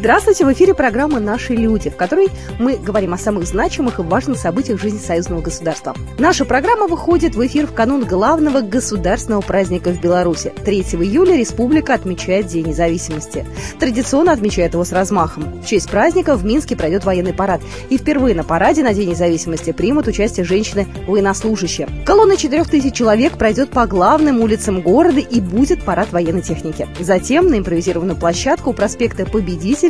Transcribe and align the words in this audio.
Здравствуйте! 0.00 0.46
В 0.46 0.52
эфире 0.54 0.72
программа 0.72 1.20
«Наши 1.20 1.54
люди», 1.54 1.90
в 1.90 1.96
которой 1.96 2.28
мы 2.58 2.78
говорим 2.78 3.12
о 3.12 3.18
самых 3.18 3.44
значимых 3.44 3.98
и 3.98 4.02
важных 4.02 4.38
событиях 4.38 4.80
жизни 4.80 4.96
союзного 4.96 5.42
государства. 5.42 5.94
Наша 6.18 6.46
программа 6.46 6.86
выходит 6.86 7.34
в 7.34 7.46
эфир 7.46 7.66
в 7.66 7.74
канун 7.74 8.06
главного 8.06 8.62
государственного 8.62 9.42
праздника 9.42 9.90
в 9.90 10.00
Беларуси. 10.00 10.54
3 10.64 10.80
июля 10.80 11.36
республика 11.36 11.92
отмечает 11.92 12.46
День 12.46 12.68
независимости. 12.68 13.46
Традиционно 13.78 14.32
отмечает 14.32 14.72
его 14.72 14.86
с 14.86 14.92
размахом. 14.92 15.60
В 15.60 15.66
честь 15.66 15.90
праздника 15.90 16.34
в 16.34 16.46
Минске 16.46 16.76
пройдет 16.76 17.04
военный 17.04 17.34
парад. 17.34 17.60
И 17.90 17.98
впервые 17.98 18.34
на 18.34 18.42
параде 18.42 18.82
на 18.82 18.94
День 18.94 19.10
независимости 19.10 19.72
примут 19.72 20.06
участие 20.06 20.46
женщины-военнослужащие. 20.46 21.90
Колонна 22.06 22.38
4000 22.38 22.90
человек 22.90 23.36
пройдет 23.36 23.68
по 23.68 23.86
главным 23.86 24.40
улицам 24.40 24.80
города 24.80 25.20
и 25.20 25.42
будет 25.42 25.84
парад 25.84 26.10
военной 26.10 26.40
техники. 26.40 26.88
Затем 27.00 27.48
на 27.50 27.58
импровизированную 27.58 28.16
площадку 28.16 28.70
у 28.70 28.72
проспекта 28.72 29.26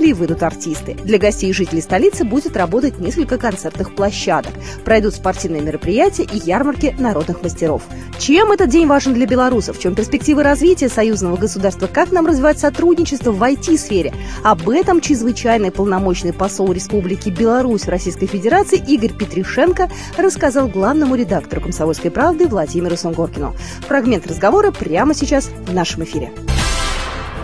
Победителей 0.01 0.11
зрителей 0.11 0.13
выйдут 0.13 0.43
артисты. 0.43 0.97
Для 1.05 1.19
гостей 1.19 1.51
и 1.51 1.53
жителей 1.53 1.83
столицы 1.83 2.25
будет 2.25 2.57
работать 2.57 2.99
несколько 2.99 3.39
концертных 3.39 3.95
площадок. 3.95 4.53
Пройдут 4.85 5.15
спортивные 5.15 5.63
мероприятия 5.63 6.25
и 6.25 6.39
ярмарки 6.39 6.95
народных 6.99 7.43
мастеров. 7.43 7.83
Чем 8.19 8.53
этот 8.53 8.71
день 8.71 8.87
важен 8.87 9.15
для 9.15 9.27
белорусов? 9.27 9.77
В 9.77 9.81
чем 9.81 9.95
перспективы 9.95 10.43
развития 10.43 10.89
союзного 10.89 11.37
государства? 11.37 11.87
Как 11.87 12.13
нам 12.13 12.27
развивать 12.27 12.59
сотрудничество 12.59 13.31
в 13.33 13.43
IT-сфере? 13.43 14.13
Об 14.43 14.69
этом 14.69 15.01
чрезвычайный 15.01 15.71
полномочный 15.71 16.33
посол 16.33 16.73
Республики 16.73 17.29
Беларусь 17.29 17.83
в 17.83 17.89
Российской 17.89 18.27
Федерации 18.27 18.83
Игорь 18.87 19.13
Петришенко 19.13 19.91
рассказал 20.17 20.69
главному 20.69 21.15
редактору 21.15 21.63
«Комсомольской 21.63 22.11
правды» 22.11 22.47
Владимиру 22.47 22.97
Сунгоркину. 22.97 23.55
Фрагмент 23.89 24.27
разговора 24.27 24.71
прямо 24.71 25.15
сейчас 25.15 25.51
в 25.67 25.75
нашем 25.75 26.05
эфире. 26.05 26.33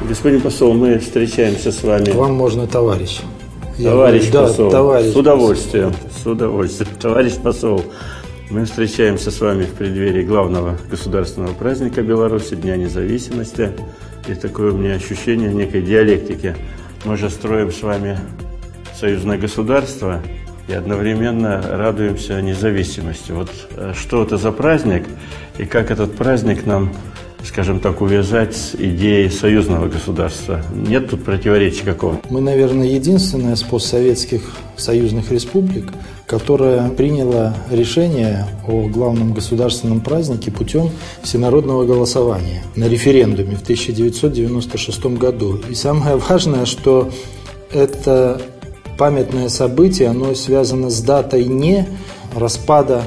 Господин 0.08 0.40
посол, 0.40 0.72
мы 0.74 1.00
встречаемся 1.00 1.72
с 1.72 1.82
вами. 1.82 2.10
Вам 2.12 2.34
можно 2.34 2.68
товарищ. 2.68 3.22
Товарищ 3.76 4.30
Я, 4.32 4.42
посол. 4.42 4.70
Да, 4.70 4.78
товарищ 4.78 5.12
с 5.12 5.16
удовольствием. 5.16 5.92
Посол. 5.92 6.10
С 6.22 6.26
удовольствием. 6.26 6.90
Товарищ 7.00 7.32
посол. 7.42 7.82
Мы 8.48 8.66
встречаемся 8.66 9.32
с 9.32 9.40
вами 9.40 9.64
в 9.64 9.72
преддверии 9.72 10.22
главного 10.22 10.78
государственного 10.88 11.54
праздника 11.54 12.02
Беларуси, 12.02 12.54
Дня 12.54 12.76
независимости. 12.76 13.72
И 14.28 14.34
такое 14.34 14.70
у 14.70 14.76
меня 14.76 14.94
ощущение 14.94 15.52
некой 15.52 15.82
диалектики. 15.82 16.54
Мы 17.04 17.16
же 17.16 17.28
строим 17.28 17.72
с 17.72 17.82
вами 17.82 18.16
союзное 18.94 19.38
государство 19.38 20.22
и 20.68 20.72
одновременно 20.72 21.60
радуемся 21.68 22.40
независимости. 22.40 23.32
Вот 23.32 23.50
э, 23.76 23.92
что 23.96 24.22
это 24.22 24.36
за 24.36 24.52
праздник 24.52 25.04
и 25.58 25.64
как 25.64 25.90
этот 25.90 26.14
праздник 26.14 26.64
нам 26.64 26.92
скажем 27.44 27.80
так, 27.80 28.00
увязать 28.00 28.56
с 28.56 28.74
идеей 28.74 29.30
союзного 29.30 29.88
государства. 29.88 30.62
Нет 30.74 31.10
тут 31.10 31.24
противоречия 31.24 31.84
какого? 31.84 32.20
Мы, 32.30 32.40
наверное, 32.40 32.86
единственная 32.86 33.54
из 33.54 33.62
постсоветских 33.62 34.42
союзных 34.76 35.30
республик, 35.30 35.90
которая 36.26 36.88
приняла 36.90 37.54
решение 37.70 38.46
о 38.66 38.88
главном 38.88 39.32
государственном 39.32 40.00
празднике 40.00 40.50
путем 40.50 40.90
всенародного 41.22 41.84
голосования 41.84 42.62
на 42.74 42.88
референдуме 42.88 43.56
в 43.56 43.62
1996 43.62 45.06
году. 45.06 45.60
И 45.70 45.74
самое 45.74 46.16
важное, 46.16 46.66
что 46.66 47.10
это 47.72 48.40
памятное 48.98 49.48
событие, 49.48 50.08
оно 50.08 50.34
связано 50.34 50.90
с 50.90 51.00
датой 51.00 51.44
не 51.44 51.86
распада 52.34 53.04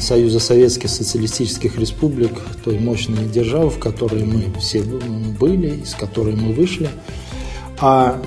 Союза 0.00 0.40
Советских 0.40 0.90
Социалистических 0.90 1.78
Республик, 1.78 2.32
той 2.64 2.78
мощной 2.78 3.24
державы, 3.26 3.70
в 3.70 3.78
которой 3.78 4.24
мы 4.24 4.44
все 4.58 4.82
были, 4.82 5.82
из 5.82 5.94
которой 5.94 6.34
мы 6.34 6.52
вышли, 6.52 6.88
а 7.80 8.20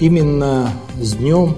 именно 0.00 0.70
с 1.00 1.14
днем, 1.14 1.56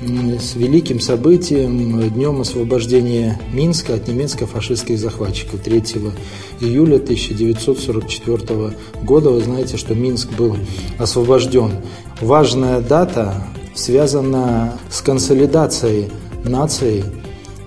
с 0.00 0.54
великим 0.56 1.00
событием, 1.00 2.10
днем 2.10 2.40
освобождения 2.40 3.40
Минска 3.52 3.94
от 3.94 4.08
немецко-фашистских 4.08 4.98
захватчиков 4.98 5.60
3 5.60 5.82
июля 6.60 6.96
1944 6.96 8.74
года. 9.02 9.30
Вы 9.30 9.40
знаете, 9.40 9.76
что 9.76 9.94
Минск 9.94 10.30
был 10.32 10.56
освобожден. 10.98 11.72
Важная 12.20 12.80
дата 12.80 13.46
связана 13.74 14.78
с 14.90 15.00
консолидацией 15.00 16.08
нации– 16.44 17.04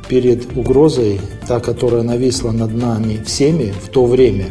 перед 0.07 0.57
угрозой, 0.57 1.19
та, 1.47 1.59
которая 1.59 2.03
нависла 2.03 2.51
над 2.51 2.75
нами 2.75 3.19
всеми 3.25 3.73
в 3.83 3.89
то 3.89 4.05
время, 4.05 4.47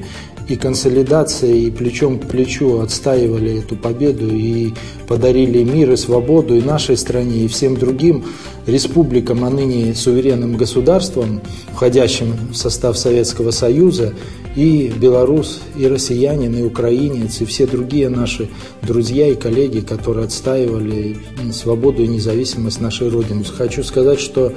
и 0.48 0.56
консолидацией, 0.56 1.68
и 1.68 1.70
плечом 1.70 2.18
к 2.18 2.26
плечу 2.28 2.80
отстаивали 2.80 3.60
эту 3.60 3.76
победу 3.76 4.28
и 4.28 4.72
подарили 5.08 5.62
мир 5.62 5.92
и 5.92 5.96
свободу 5.96 6.54
и 6.56 6.62
нашей 6.62 6.96
стране, 6.96 7.44
и 7.44 7.48
всем 7.48 7.76
другим 7.76 8.24
республикам, 8.66 9.44
а 9.44 9.50
ныне 9.50 9.94
суверенным 9.94 10.56
государствам, 10.56 11.40
входящим 11.72 12.34
в 12.52 12.56
состав 12.56 12.98
Советского 12.98 13.50
Союза, 13.50 14.12
и 14.54 14.92
белорус, 14.96 15.60
и 15.76 15.86
россиянин, 15.86 16.54
и 16.54 16.62
украинец, 16.62 17.40
и 17.40 17.44
все 17.44 17.66
другие 17.66 18.08
наши 18.08 18.48
друзья 18.82 19.28
и 19.28 19.34
коллеги, 19.34 19.80
которые 19.80 20.26
отстаивали 20.26 21.16
свободу 21.52 22.04
и 22.04 22.06
независимость 22.06 22.80
нашей 22.80 23.08
Родины. 23.08 23.44
Хочу 23.44 23.82
сказать, 23.82 24.20
что 24.20 24.52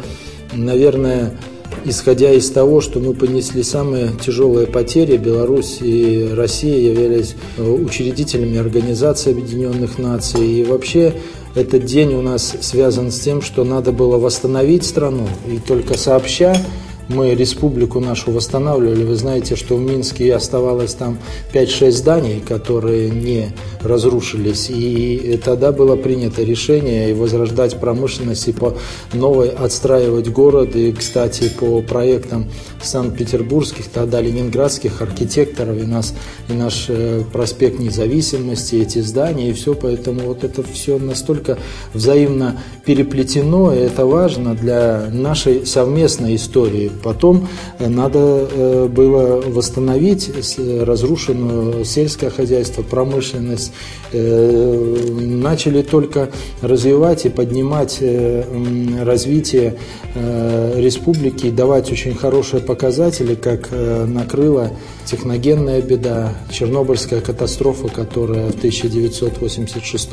наверное, 0.57 1.33
исходя 1.85 2.31
из 2.31 2.49
того, 2.49 2.81
что 2.81 2.99
мы 2.99 3.13
понесли 3.13 3.63
самые 3.63 4.11
тяжелые 4.23 4.67
потери, 4.67 5.17
Беларусь 5.17 5.77
и 5.81 6.29
Россия 6.35 6.77
являлись 6.77 7.35
э, 7.57 7.63
учредителями 7.63 8.57
Организации 8.57 9.31
Объединенных 9.31 9.97
Наций. 9.97 10.45
И 10.45 10.63
вообще 10.63 11.13
этот 11.55 11.85
день 11.85 12.13
у 12.13 12.21
нас 12.21 12.55
связан 12.61 13.11
с 13.11 13.19
тем, 13.19 13.41
что 13.41 13.63
надо 13.63 13.91
было 13.91 14.17
восстановить 14.17 14.85
страну. 14.85 15.27
И 15.47 15.59
только 15.59 15.97
сообща 15.97 16.55
мы 17.09 17.33
республику 17.35 17.99
нашу 17.99 18.31
восстанавливали. 18.31 19.03
Вы 19.03 19.15
знаете, 19.15 19.55
что 19.55 19.75
в 19.75 19.81
Минске 19.81 20.33
оставалось 20.35 20.93
там 20.93 21.17
5-6 21.53 21.91
зданий, 21.91 22.39
которые 22.39 23.09
не 23.09 23.53
разрушились. 23.81 24.69
И 24.69 25.39
тогда 25.43 25.71
было 25.71 25.95
принято 25.95 26.43
решение 26.43 27.13
возрождать 27.13 27.79
промышленность, 27.79 28.47
и 28.47 28.51
по 28.51 28.77
новой 29.13 29.49
отстраивать 29.49 30.29
город. 30.29 30.75
И, 30.75 30.91
кстати, 30.91 31.49
по 31.49 31.81
проектам 31.81 32.47
санкт-петербургских, 32.81 33.87
тогда 33.87 34.21
ленинградских 34.21 35.01
архитекторов, 35.01 35.81
и, 35.81 35.85
нас, 35.85 36.13
и 36.49 36.53
наш 36.53 36.85
э, 36.89 37.23
проспект 37.31 37.79
независимости, 37.79 38.75
эти 38.75 38.99
здания, 38.99 39.49
и 39.49 39.53
все. 39.53 39.73
Поэтому 39.73 40.21
вот 40.21 40.43
это 40.43 40.63
все 40.63 40.97
настолько 40.97 41.57
взаимно 41.93 42.61
переплетено, 42.85 43.73
и 43.73 43.77
это 43.77 44.05
важно 44.05 44.55
для 44.55 45.09
нашей 45.11 45.65
совместной 45.65 46.35
истории. 46.35 46.91
Потом 47.01 47.47
э, 47.79 47.87
надо 47.87 48.19
э, 48.19 48.87
было 48.87 49.41
восстановить 49.41 50.31
разрушенную 50.57 51.85
сельское 51.85 52.29
хозяйство, 52.29 52.81
промышленность. 52.81 53.71
Э, 54.11 54.95
начали 55.19 55.81
только 55.81 56.29
развивать 56.61 57.25
и 57.25 57.29
поднимать 57.29 58.01
развитие 59.01 59.77
республики, 60.15 61.49
давать 61.49 61.91
очень 61.91 62.15
хорошие 62.15 62.61
показатели, 62.61 63.35
как 63.35 63.69
накрыла 63.71 64.71
техногенная 65.05 65.81
беда, 65.81 66.33
Чернобыльская 66.51 67.21
катастрофа, 67.21 67.87
которая 67.87 68.47
в 68.51 68.55
1986 68.57 70.09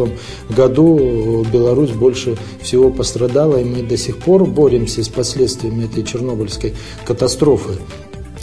году 0.50 1.44
Беларусь 1.52 1.90
больше 1.90 2.36
всего 2.62 2.90
пострадала, 2.90 3.56
и 3.56 3.64
мы 3.64 3.82
до 3.82 3.96
сих 3.96 4.19
пор 4.19 4.46
боремся 4.46 5.02
с 5.02 5.08
последствиями 5.08 5.84
этой 5.84 6.04
Чернобыльской 6.04 6.73
катастрофы 7.04 7.78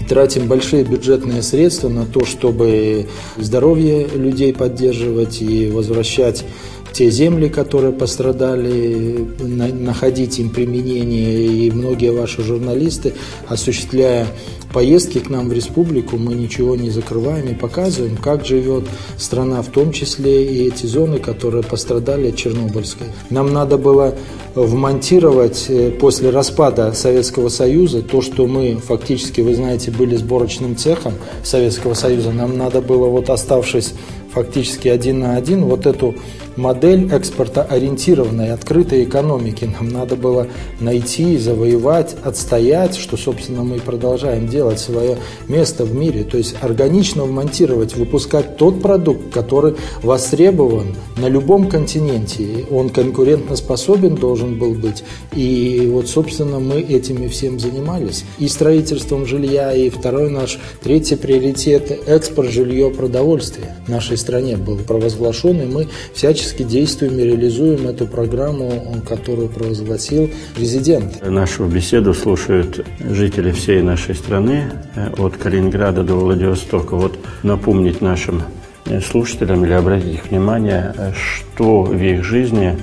тратим 0.07 0.47
большие 0.47 0.83
бюджетные 0.83 1.41
средства 1.41 1.87
на 1.89 2.05
то, 2.05 2.25
чтобы 2.25 3.07
здоровье 3.37 4.07
людей 4.07 4.53
поддерживать 4.53 5.41
и 5.41 5.69
возвращать 5.69 6.43
те 6.91 7.09
земли, 7.09 7.47
которые 7.47 7.93
пострадали, 7.93 9.25
находить 9.39 10.39
им 10.39 10.49
применение. 10.49 11.45
И 11.45 11.71
многие 11.71 12.11
ваши 12.11 12.41
журналисты, 12.43 13.13
осуществляя 13.47 14.27
поездки 14.73 15.19
к 15.19 15.29
нам 15.29 15.49
в 15.49 15.53
республику, 15.53 16.17
мы 16.17 16.33
ничего 16.33 16.75
не 16.75 16.89
закрываем 16.89 17.47
и 17.49 17.53
показываем, 17.53 18.17
как 18.17 18.45
живет 18.45 18.85
страна, 19.17 19.61
в 19.61 19.67
том 19.67 19.91
числе 19.91 20.45
и 20.45 20.67
эти 20.67 20.85
зоны, 20.85 21.19
которые 21.19 21.63
пострадали 21.63 22.29
от 22.29 22.35
Чернобыльской. 22.35 23.07
Нам 23.29 23.53
надо 23.53 23.77
было 23.77 24.15
вмонтировать 24.55 25.65
э, 25.69 25.91
после 25.91 26.29
распада 26.29 26.93
Советского 26.93 27.49
Союза 27.49 28.01
то, 28.01 28.21
что 28.21 28.47
мы 28.47 28.77
фактически, 28.77 29.41
вы 29.41 29.55
знаете, 29.55 29.91
были 29.91 30.15
сборочным 30.15 30.75
цехом 30.75 31.13
Советского 31.43 31.93
Союза. 31.93 32.31
Нам 32.31 32.57
надо 32.57 32.81
было, 32.81 33.07
вот 33.07 33.29
оставшись 33.29 33.93
фактически 34.33 34.87
один 34.87 35.19
на 35.19 35.35
один, 35.35 35.65
вот 35.65 35.85
эту 35.85 36.15
модель 36.55 37.09
экспорта 37.11 37.63
ориентированной 37.63 38.51
открытой 38.51 39.03
экономики 39.03 39.65
нам 39.65 39.89
надо 39.89 40.15
было 40.15 40.47
найти, 40.79 41.37
завоевать, 41.37 42.15
отстоять, 42.23 42.95
что, 42.95 43.17
собственно, 43.17 43.63
мы 43.63 43.77
и 43.77 43.79
продолжаем 43.79 44.47
делать 44.47 44.79
свое 44.79 45.17
место 45.47 45.85
в 45.85 45.95
мире, 45.95 46.23
то 46.23 46.37
есть 46.37 46.55
органично 46.61 47.23
вмонтировать, 47.23 47.95
выпускать 47.95 48.57
тот 48.57 48.81
продукт, 48.81 49.33
который 49.33 49.75
востребован 50.03 50.95
на 51.17 51.27
любом 51.27 51.69
континенте. 51.69 52.65
Он 52.69 52.89
конкурентоспособен 52.89 54.15
должен 54.15 54.57
был 54.57 54.73
быть. 54.73 55.03
И 55.33 55.89
вот, 55.91 56.07
собственно, 56.07 56.59
мы 56.59 56.81
этими 56.81 57.27
всем 57.27 57.59
занимались. 57.59 58.25
И 58.39 58.47
строительством 58.47 59.25
жилья, 59.25 59.73
и 59.73 59.89
второй 59.89 60.29
наш, 60.29 60.59
третий 60.83 61.15
приоритет– 61.15 61.91
экспорт 62.07 62.49
жилье, 62.49 62.89
продовольствия 62.89 63.77
нашей 63.87 64.17
стране 64.17 64.57
был 64.57 64.77
провозглашен, 64.77 65.61
и 65.61 65.65
мы 65.65 65.87
всячески 66.13 66.40
действуем 66.63 67.19
и 67.19 67.23
реализуем 67.23 67.87
эту 67.87 68.05
программу, 68.07 69.01
которую 69.07 69.49
провозгласил 69.49 70.29
президент. 70.55 71.25
Нашу 71.27 71.65
беседу 71.65 72.13
слушают 72.13 72.85
жители 72.99 73.51
всей 73.51 73.81
нашей 73.81 74.15
страны, 74.15 74.71
э, 74.95 75.09
от 75.17 75.37
Калининграда 75.37 76.03
до 76.03 76.15
Владивостока. 76.15 76.95
Вот 76.95 77.17
напомнить 77.43 78.01
нашим 78.01 78.43
э, 78.85 79.01
слушателям 79.01 79.65
или 79.65 79.73
обратить 79.73 80.15
их 80.15 80.29
внимание, 80.29 80.93
э, 80.97 81.11
что 81.13 81.83
в 81.83 82.01
их 82.01 82.23
жизни 82.23 82.77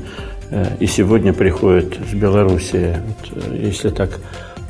и 0.81 0.87
сегодня 0.87 1.35
приходит 1.35 1.99
с 2.11 2.15
Белоруссии, 2.15 2.97
если 3.53 3.91
так 3.91 4.19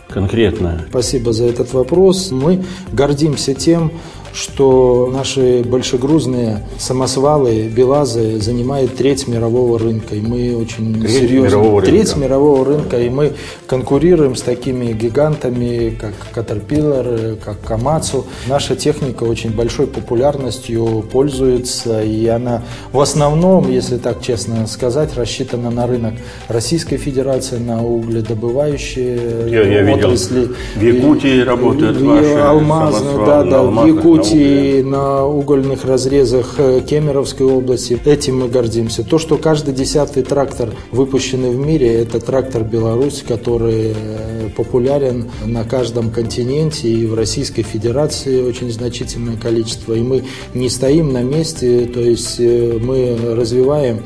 конкретно. 0.09 0.85
Спасибо 0.89 1.33
за 1.33 1.45
этот 1.45 1.73
вопрос. 1.73 2.31
Мы 2.31 2.65
гордимся 2.93 3.55
тем, 3.55 3.93
что 4.33 5.11
наши 5.13 5.63
большегрузные 5.65 6.67
самосвалы, 6.79 7.69
БелАЗы 7.69 8.41
занимают 8.41 8.97
треть 8.97 9.27
мирового 9.27 9.79
рынка. 9.79 10.15
И 10.15 10.21
мы 10.21 10.57
очень 10.57 11.01
треть 11.01 11.13
серьезно... 11.13 11.47
Мирового 11.47 11.83
треть 11.83 12.05
рынка. 12.07 12.21
мирового 12.21 12.65
рынка. 12.65 13.01
И 13.01 13.09
мы 13.09 13.33
конкурируем 13.67 14.37
с 14.37 14.43
такими 14.43 14.93
гигантами, 14.93 15.99
как 15.99 16.13
Caterpillar, 16.35 17.37
как 17.45 17.61
Камацу. 17.63 18.27
Наша 18.47 18.77
техника 18.77 19.25
очень 19.25 19.51
большой 19.51 19.87
популярностью 19.87 21.05
пользуется. 21.11 22.03
И 22.03 22.27
она 22.27 22.63
в 22.93 23.01
основном, 23.01 23.71
если 23.71 23.97
так 23.97 24.21
честно 24.21 24.67
сказать, 24.67 25.17
рассчитана 25.17 25.71
на 25.71 25.87
рынок 25.87 26.15
Российской 26.49 26.97
Федерации, 26.97 27.59
на 27.59 27.85
угледобывающие 27.85 29.49
я, 29.49 29.63
я 29.63 29.95
отрасли. 29.95 30.49
Видел. 30.77 31.03
В 31.03 31.05
Якутии 31.05 31.41
работают 31.41 32.01
ваши 32.01 32.35
алмазные, 32.35 33.27
да, 33.27 33.43
да, 33.45 33.63
в 33.63 33.87
Якутии 33.87 34.18
Якутии, 34.19 34.83
на 34.83 35.25
угольных 35.25 35.85
разрезах 35.85 36.55
э, 36.59 36.81
Кемеровской 36.81 37.47
области. 37.47 37.99
Этим 38.05 38.41
мы 38.41 38.49
гордимся. 38.49 39.05
То, 39.05 39.19
что 39.19 39.39
каждый 39.39 39.75
десятый 39.75 40.23
трактор, 40.23 40.71
выпущенный 40.91 41.51
в 41.51 41.59
мире, 41.59 42.03
это 42.03 42.21
трактор 42.21 42.65
Беларусь, 42.65 43.25
который 43.27 43.95
э, 43.95 44.49
популярен 44.57 45.31
на 45.45 45.65
каждом 45.65 46.11
континенте 46.11 46.89
и 46.89 47.07
в 47.07 47.15
Российской 47.15 47.63
Федерации 47.63 48.43
очень 48.43 48.71
значительное 48.71 49.37
количество. 49.37 49.95
И 49.95 50.01
мы 50.01 50.25
не 50.55 50.69
стоим 50.69 51.13
на 51.13 51.23
месте, 51.23 51.87
то 51.87 52.01
есть 52.01 52.37
э, 52.39 52.79
мы 52.81 53.17
развиваем 53.35 54.03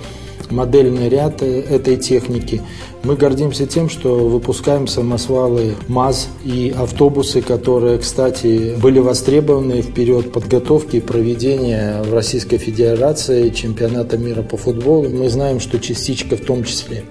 модельный 0.53 1.09
ряд 1.09 1.43
этой 1.43 1.97
техники. 1.97 2.63
Мы 3.03 3.17
гордимся 3.17 3.67
тем, 3.67 3.89
что 3.89 4.29
выпускаем 4.29 4.87
самосвалы 4.87 5.75
МАЗ 5.89 6.29
и 6.45 6.73
автобусы, 6.77 7.43
которые, 7.43 7.99
кстати, 7.99 8.77
были 8.81 9.01
востребованы 9.01 9.83
в 9.83 9.93
период 9.93 10.33
подготовки 10.33 10.97
и 10.97 11.01
проведения 11.01 12.03
в 12.03 12.15
Российской 12.15 12.59
Федерации 12.59 13.49
чемпионата 13.49 14.17
мира 14.19 14.43
по 14.43 14.57
футболу. 14.57 15.09
Мы 15.09 15.29
знаем, 15.29 15.59
что 15.59 15.81
частичка 15.81 16.37
в 16.37 16.43
том 16.43 16.63
числе 16.63 17.03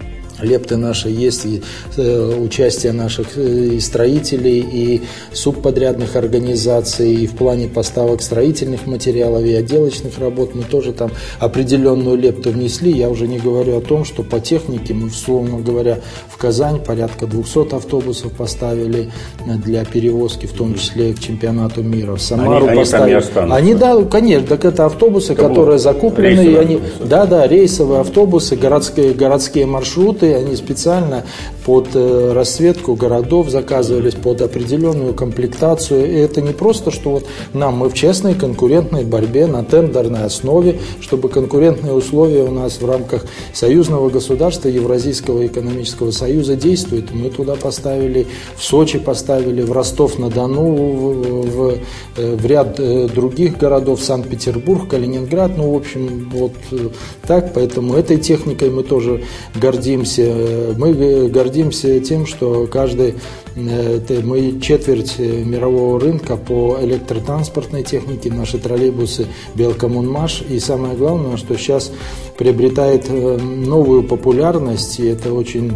лепты 0.44 0.78
наши 0.78 1.10
есть, 1.10 1.46
и 1.46 1.62
э, 1.98 2.36
участие 2.38 2.94
наших 2.94 3.38
э, 3.38 3.76
и 3.76 3.80
строителей, 3.80 4.60
и 4.60 5.02
субподрядных 5.34 6.16
организаций, 6.16 7.14
и 7.14 7.28
в 7.28 7.36
плане 7.36 7.68
поставок 7.68 8.22
строительных 8.22 8.88
материалов 8.88 9.44
и 9.44 9.54
отделочных 9.54 10.20
работ 10.20 10.56
мы 10.56 10.64
тоже 10.64 10.94
там 10.94 11.12
определенную 11.40 12.18
лепту 12.18 12.52
внесли. 12.52 12.92
Я 12.92 13.10
уже 13.10 13.28
не 13.28 13.40
говорю 13.40 13.78
о 13.78 13.82
том, 13.82 14.06
что 14.06 14.24
по 14.24 14.40
технике 14.40 14.94
мы, 14.94 15.08
условно 15.08 15.60
говоря, 15.60 16.00
в 16.30 16.38
Казань 16.38 16.80
порядка 16.80 17.28
200 17.28 17.76
автобусов 17.76 18.32
поставили 18.34 19.12
для 19.46 19.86
перевозки, 19.86 20.46
в 20.46 20.54
том 20.54 20.76
числе 20.76 21.14
к 21.14 21.20
чемпионату 21.20 21.84
мира. 21.84 22.16
В 22.16 22.22
Самару 22.22 22.68
они, 22.68 22.78
поставили. 22.78 23.16
Они, 23.16 23.26
там 23.34 23.54
они 23.54 23.76
да, 23.76 24.04
конечно, 24.04 24.48
так 24.48 24.66
это 24.66 24.86
автобусы, 24.86 25.34
это 25.34 25.48
которые 25.48 25.80
закуплены, 25.80 26.42
и 26.42 26.56
они, 26.56 26.82
да, 27.00 27.26
да, 27.26 27.48
рейсовые 27.48 28.02
автобусы, 28.02 28.56
городские, 28.56 29.14
городские 29.14 29.66
маршруты, 29.66 30.31
они 30.32 30.56
специально 30.56 31.24
под 31.66 31.90
э, 31.94 32.34
расцветку 32.34 32.96
городов 32.96 33.50
заказывались, 33.50 34.16
под 34.16 34.42
определенную 34.42 35.14
комплектацию. 35.14 36.12
И 36.12 36.16
это 36.16 36.42
не 36.42 36.54
просто, 36.54 36.92
что 36.92 37.12
вот 37.12 37.26
нам, 37.54 37.78
мы 37.78 37.90
в 37.90 37.94
честной 37.94 38.34
конкурентной 38.34 39.06
борьбе 39.06 39.48
на 39.48 39.64
тендерной 39.64 40.26
основе, 40.26 40.80
чтобы 41.02 41.30
конкурентные 41.30 41.94
условия 41.94 42.44
у 42.44 42.52
нас 42.52 42.82
в 42.82 42.86
рамках 42.90 43.26
союзного 43.54 44.10
государства, 44.10 44.70
Евразийского 44.70 45.46
экономического 45.46 46.12
союза 46.12 46.56
действуют. 46.56 47.12
Мы 47.14 47.30
туда 47.30 47.56
поставили, 47.56 48.28
в 48.56 48.64
Сочи 48.64 49.00
поставили, 49.00 49.62
в 49.62 49.72
Ростов-на-Дону, 49.72 50.76
в, 50.76 51.50
в, 51.50 51.78
э, 52.18 52.36
в 52.36 52.46
ряд 52.46 52.80
э, 52.80 53.08
других 53.08 53.58
городов, 53.58 54.02
Санкт-Петербург, 54.02 54.90
Калининград, 54.90 55.52
ну, 55.58 55.72
в 55.72 55.76
общем, 55.76 56.30
вот 56.34 56.54
так, 57.28 57.54
поэтому 57.54 57.96
этой 57.96 58.18
техникой 58.18 58.70
мы 58.70 58.84
тоже 58.84 59.24
гордимся 59.56 60.21
Э, 60.21 60.21
мы 60.78 61.28
гордимся 61.30 62.00
тем, 62.00 62.26
что 62.26 62.68
каждый, 62.68 63.16
э, 63.56 64.22
мы 64.24 64.60
четверть 64.60 65.20
мирового 65.20 66.00
рынка 66.00 66.38
по 66.38 66.78
электротранспортной 66.82 67.84
технике, 67.84 68.32
наши 68.32 68.58
троллейбусы 68.58 69.28
Белкоммунмаш. 69.56 70.44
И 70.50 70.60
самое 70.60 70.96
главное, 70.96 71.38
что 71.38 71.56
сейчас 71.58 71.92
приобретает 72.38 73.06
э, 73.10 73.38
новую 73.38 74.04
популярность, 74.04 75.00
и 75.00 75.06
это 75.06 75.34
очень 75.34 75.74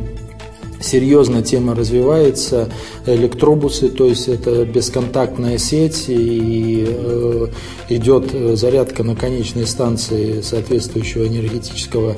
серьезно 0.79 1.41
тема 1.41 1.75
развивается. 1.75 2.69
Электробусы, 3.05 3.89
то 3.89 4.05
есть 4.05 4.27
это 4.27 4.65
бесконтактная 4.65 5.57
сеть 5.57 6.05
и 6.07 6.85
э, 6.87 7.47
идет 7.89 8.31
зарядка 8.57 9.03
на 9.03 9.15
конечной 9.15 9.67
станции 9.67 10.41
соответствующего 10.41 11.27
энергетического 11.27 12.15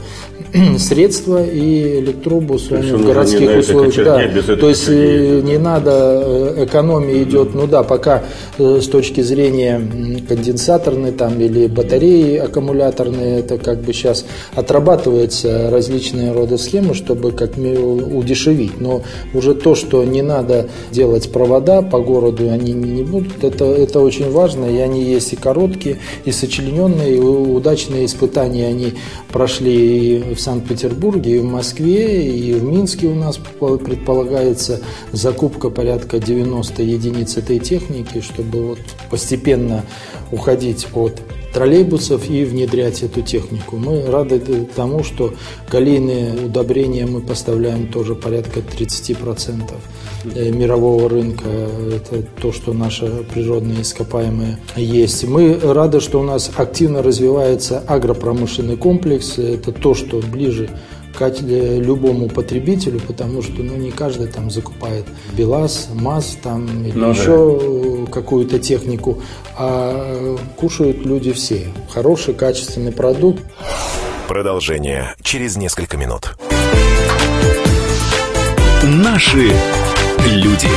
средства 0.77 1.43
и 1.43 1.99
электробус 1.99 2.71
он 2.71 2.81
в 2.81 3.05
городских 3.05 3.57
условиях. 3.57 4.45
Да. 4.45 4.55
То 4.55 4.69
есть 4.69 4.85
э, 4.87 5.41
не 5.43 5.57
надо, 5.57 6.23
э, 6.25 6.65
экономия 6.65 7.23
идет, 7.23 7.53
ну 7.53 7.67
да, 7.67 7.83
пока 7.83 8.23
э, 8.57 8.79
с 8.81 8.87
точки 8.87 9.21
зрения 9.21 9.81
конденсаторной 10.27 11.11
там 11.11 11.39
или 11.39 11.67
батареи 11.67 12.37
аккумуляторные, 12.37 13.39
это 13.39 13.57
как 13.57 13.81
бы 13.81 13.93
сейчас 13.93 14.25
отрабатываются 14.55 15.69
различные 15.69 16.31
роды 16.31 16.57
схемы, 16.57 16.93
чтобы 16.93 17.31
как 17.31 17.57
удешевить. 17.57 18.46
Но 18.79 19.03
уже 19.33 19.53
то, 19.55 19.75
что 19.75 20.03
не 20.03 20.21
надо 20.21 20.69
делать 20.91 21.31
провода 21.31 21.81
по 21.81 21.99
городу, 21.99 22.49
они 22.49 22.73
не 22.73 23.03
будут, 23.03 23.43
это, 23.43 23.65
это 23.65 23.99
очень 23.99 24.31
важно, 24.31 24.65
и 24.65 24.77
они 24.77 25.03
есть 25.03 25.33
и 25.33 25.35
короткие, 25.35 25.97
и 26.25 26.31
сочлененные, 26.31 27.15
и 27.15 27.19
удачные 27.19 28.05
испытания 28.05 28.67
они 28.67 28.93
прошли 29.31 30.33
в 30.35 30.39
Санкт-Петербурге, 30.39 31.37
и 31.37 31.39
в 31.39 31.45
Москве, 31.45 32.27
и 32.27 32.53
в 32.53 32.63
Минске 32.63 33.07
у 33.07 33.15
нас 33.15 33.39
предполагается 33.59 34.81
закупка 35.11 35.69
порядка 35.69 36.19
90 36.19 36.83
единиц 36.83 37.37
этой 37.37 37.59
техники, 37.59 38.21
чтобы 38.21 38.69
вот 38.69 38.79
постепенно 39.09 39.83
уходить 40.31 40.87
от 40.93 41.21
троллейбусов 41.57 42.29
и 42.29 42.45
внедрять 42.45 43.01
эту 43.01 43.23
технику. 43.23 43.77
Мы 43.77 44.05
рады 44.05 44.39
тому, 44.75 45.03
что 45.03 45.33
калийные 45.67 46.45
удобрения 46.45 47.07
мы 47.07 47.19
поставляем 47.19 47.87
тоже 47.87 48.13
порядка 48.13 48.59
30% 48.59 49.63
э, 50.35 50.51
мирового 50.51 51.09
рынка. 51.09 51.49
Это 51.95 52.21
то, 52.39 52.51
что 52.51 52.73
наши 52.73 53.07
природные 53.33 53.81
ископаемые 53.81 54.59
есть. 54.75 55.23
Мы 55.23 55.59
рады, 55.59 55.99
что 55.99 56.19
у 56.19 56.23
нас 56.23 56.51
активно 56.55 57.01
развивается 57.01 57.79
агропромышленный 57.87 58.77
комплекс. 58.77 59.39
Это 59.39 59.71
то, 59.71 59.95
что 59.95 60.19
ближе 60.19 60.69
любому 61.19 62.29
потребителю, 62.29 63.01
потому 63.07 63.41
что 63.41 63.63
ну, 63.63 63.75
не 63.75 63.89
каждый 63.89 64.27
там 64.27 64.51
закупает 64.51 65.05
БелАЗ, 65.35 65.89
МАЗ 65.95 66.37
там, 66.43 66.67
или 66.85 66.91
ну, 66.95 67.09
еще 67.09 67.59
да. 67.59 67.96
Какую-то 68.09 68.59
технику, 68.59 69.21
а 69.57 70.37
кушают 70.57 71.05
люди 71.05 71.31
все. 71.31 71.67
Хороший, 71.89 72.33
качественный 72.33 72.91
продукт. 72.91 73.43
Продолжение 74.27 75.15
через 75.21 75.55
несколько 75.55 75.97
минут. 75.97 76.35
Наши 78.83 79.51
люди. 80.25 80.67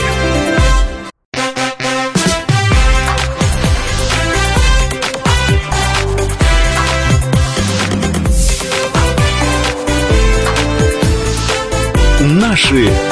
Наши 12.20 12.75
люди. 12.75 13.10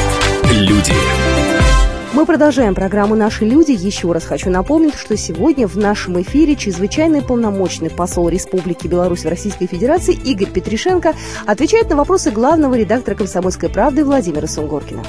Мы 2.18 2.26
продолжаем 2.26 2.74
программу 2.74 3.14
«Наши 3.14 3.44
люди». 3.44 3.70
Еще 3.70 4.10
раз 4.10 4.24
хочу 4.24 4.50
напомнить, 4.50 4.96
что 4.96 5.16
сегодня 5.16 5.68
в 5.68 5.76
нашем 5.76 6.20
эфире 6.20 6.56
чрезвычайный 6.56 7.22
полномочный 7.22 7.90
посол 7.90 8.28
Республики 8.28 8.88
Беларусь 8.88 9.24
в 9.24 9.28
Российской 9.28 9.66
Федерации 9.68 10.14
Игорь 10.14 10.50
Петришенко 10.50 11.14
отвечает 11.46 11.90
на 11.90 11.94
вопросы 11.94 12.32
главного 12.32 12.74
редактора 12.74 13.14
«Комсомольской 13.14 13.68
правды» 13.68 14.04
Владимира 14.04 14.48
Сунгоркина. 14.48 15.04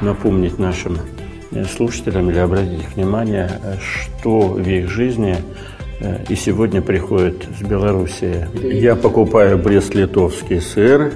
Напомнить 0.00 0.58
нашим 0.58 0.98
слушателям 1.76 2.28
или 2.28 2.38
обратить 2.38 2.88
внимание, 2.96 3.48
что 3.80 4.48
в 4.48 4.68
их 4.68 4.90
жизни 4.90 5.36
э, 6.00 6.24
и 6.28 6.34
сегодня 6.34 6.82
приходит 6.82 7.46
с 7.56 7.62
Белоруссии. 7.62 8.48
Я 8.64 8.96
покупаю 8.96 9.58
брест-литовский 9.58 10.60
сыр, 10.60 11.12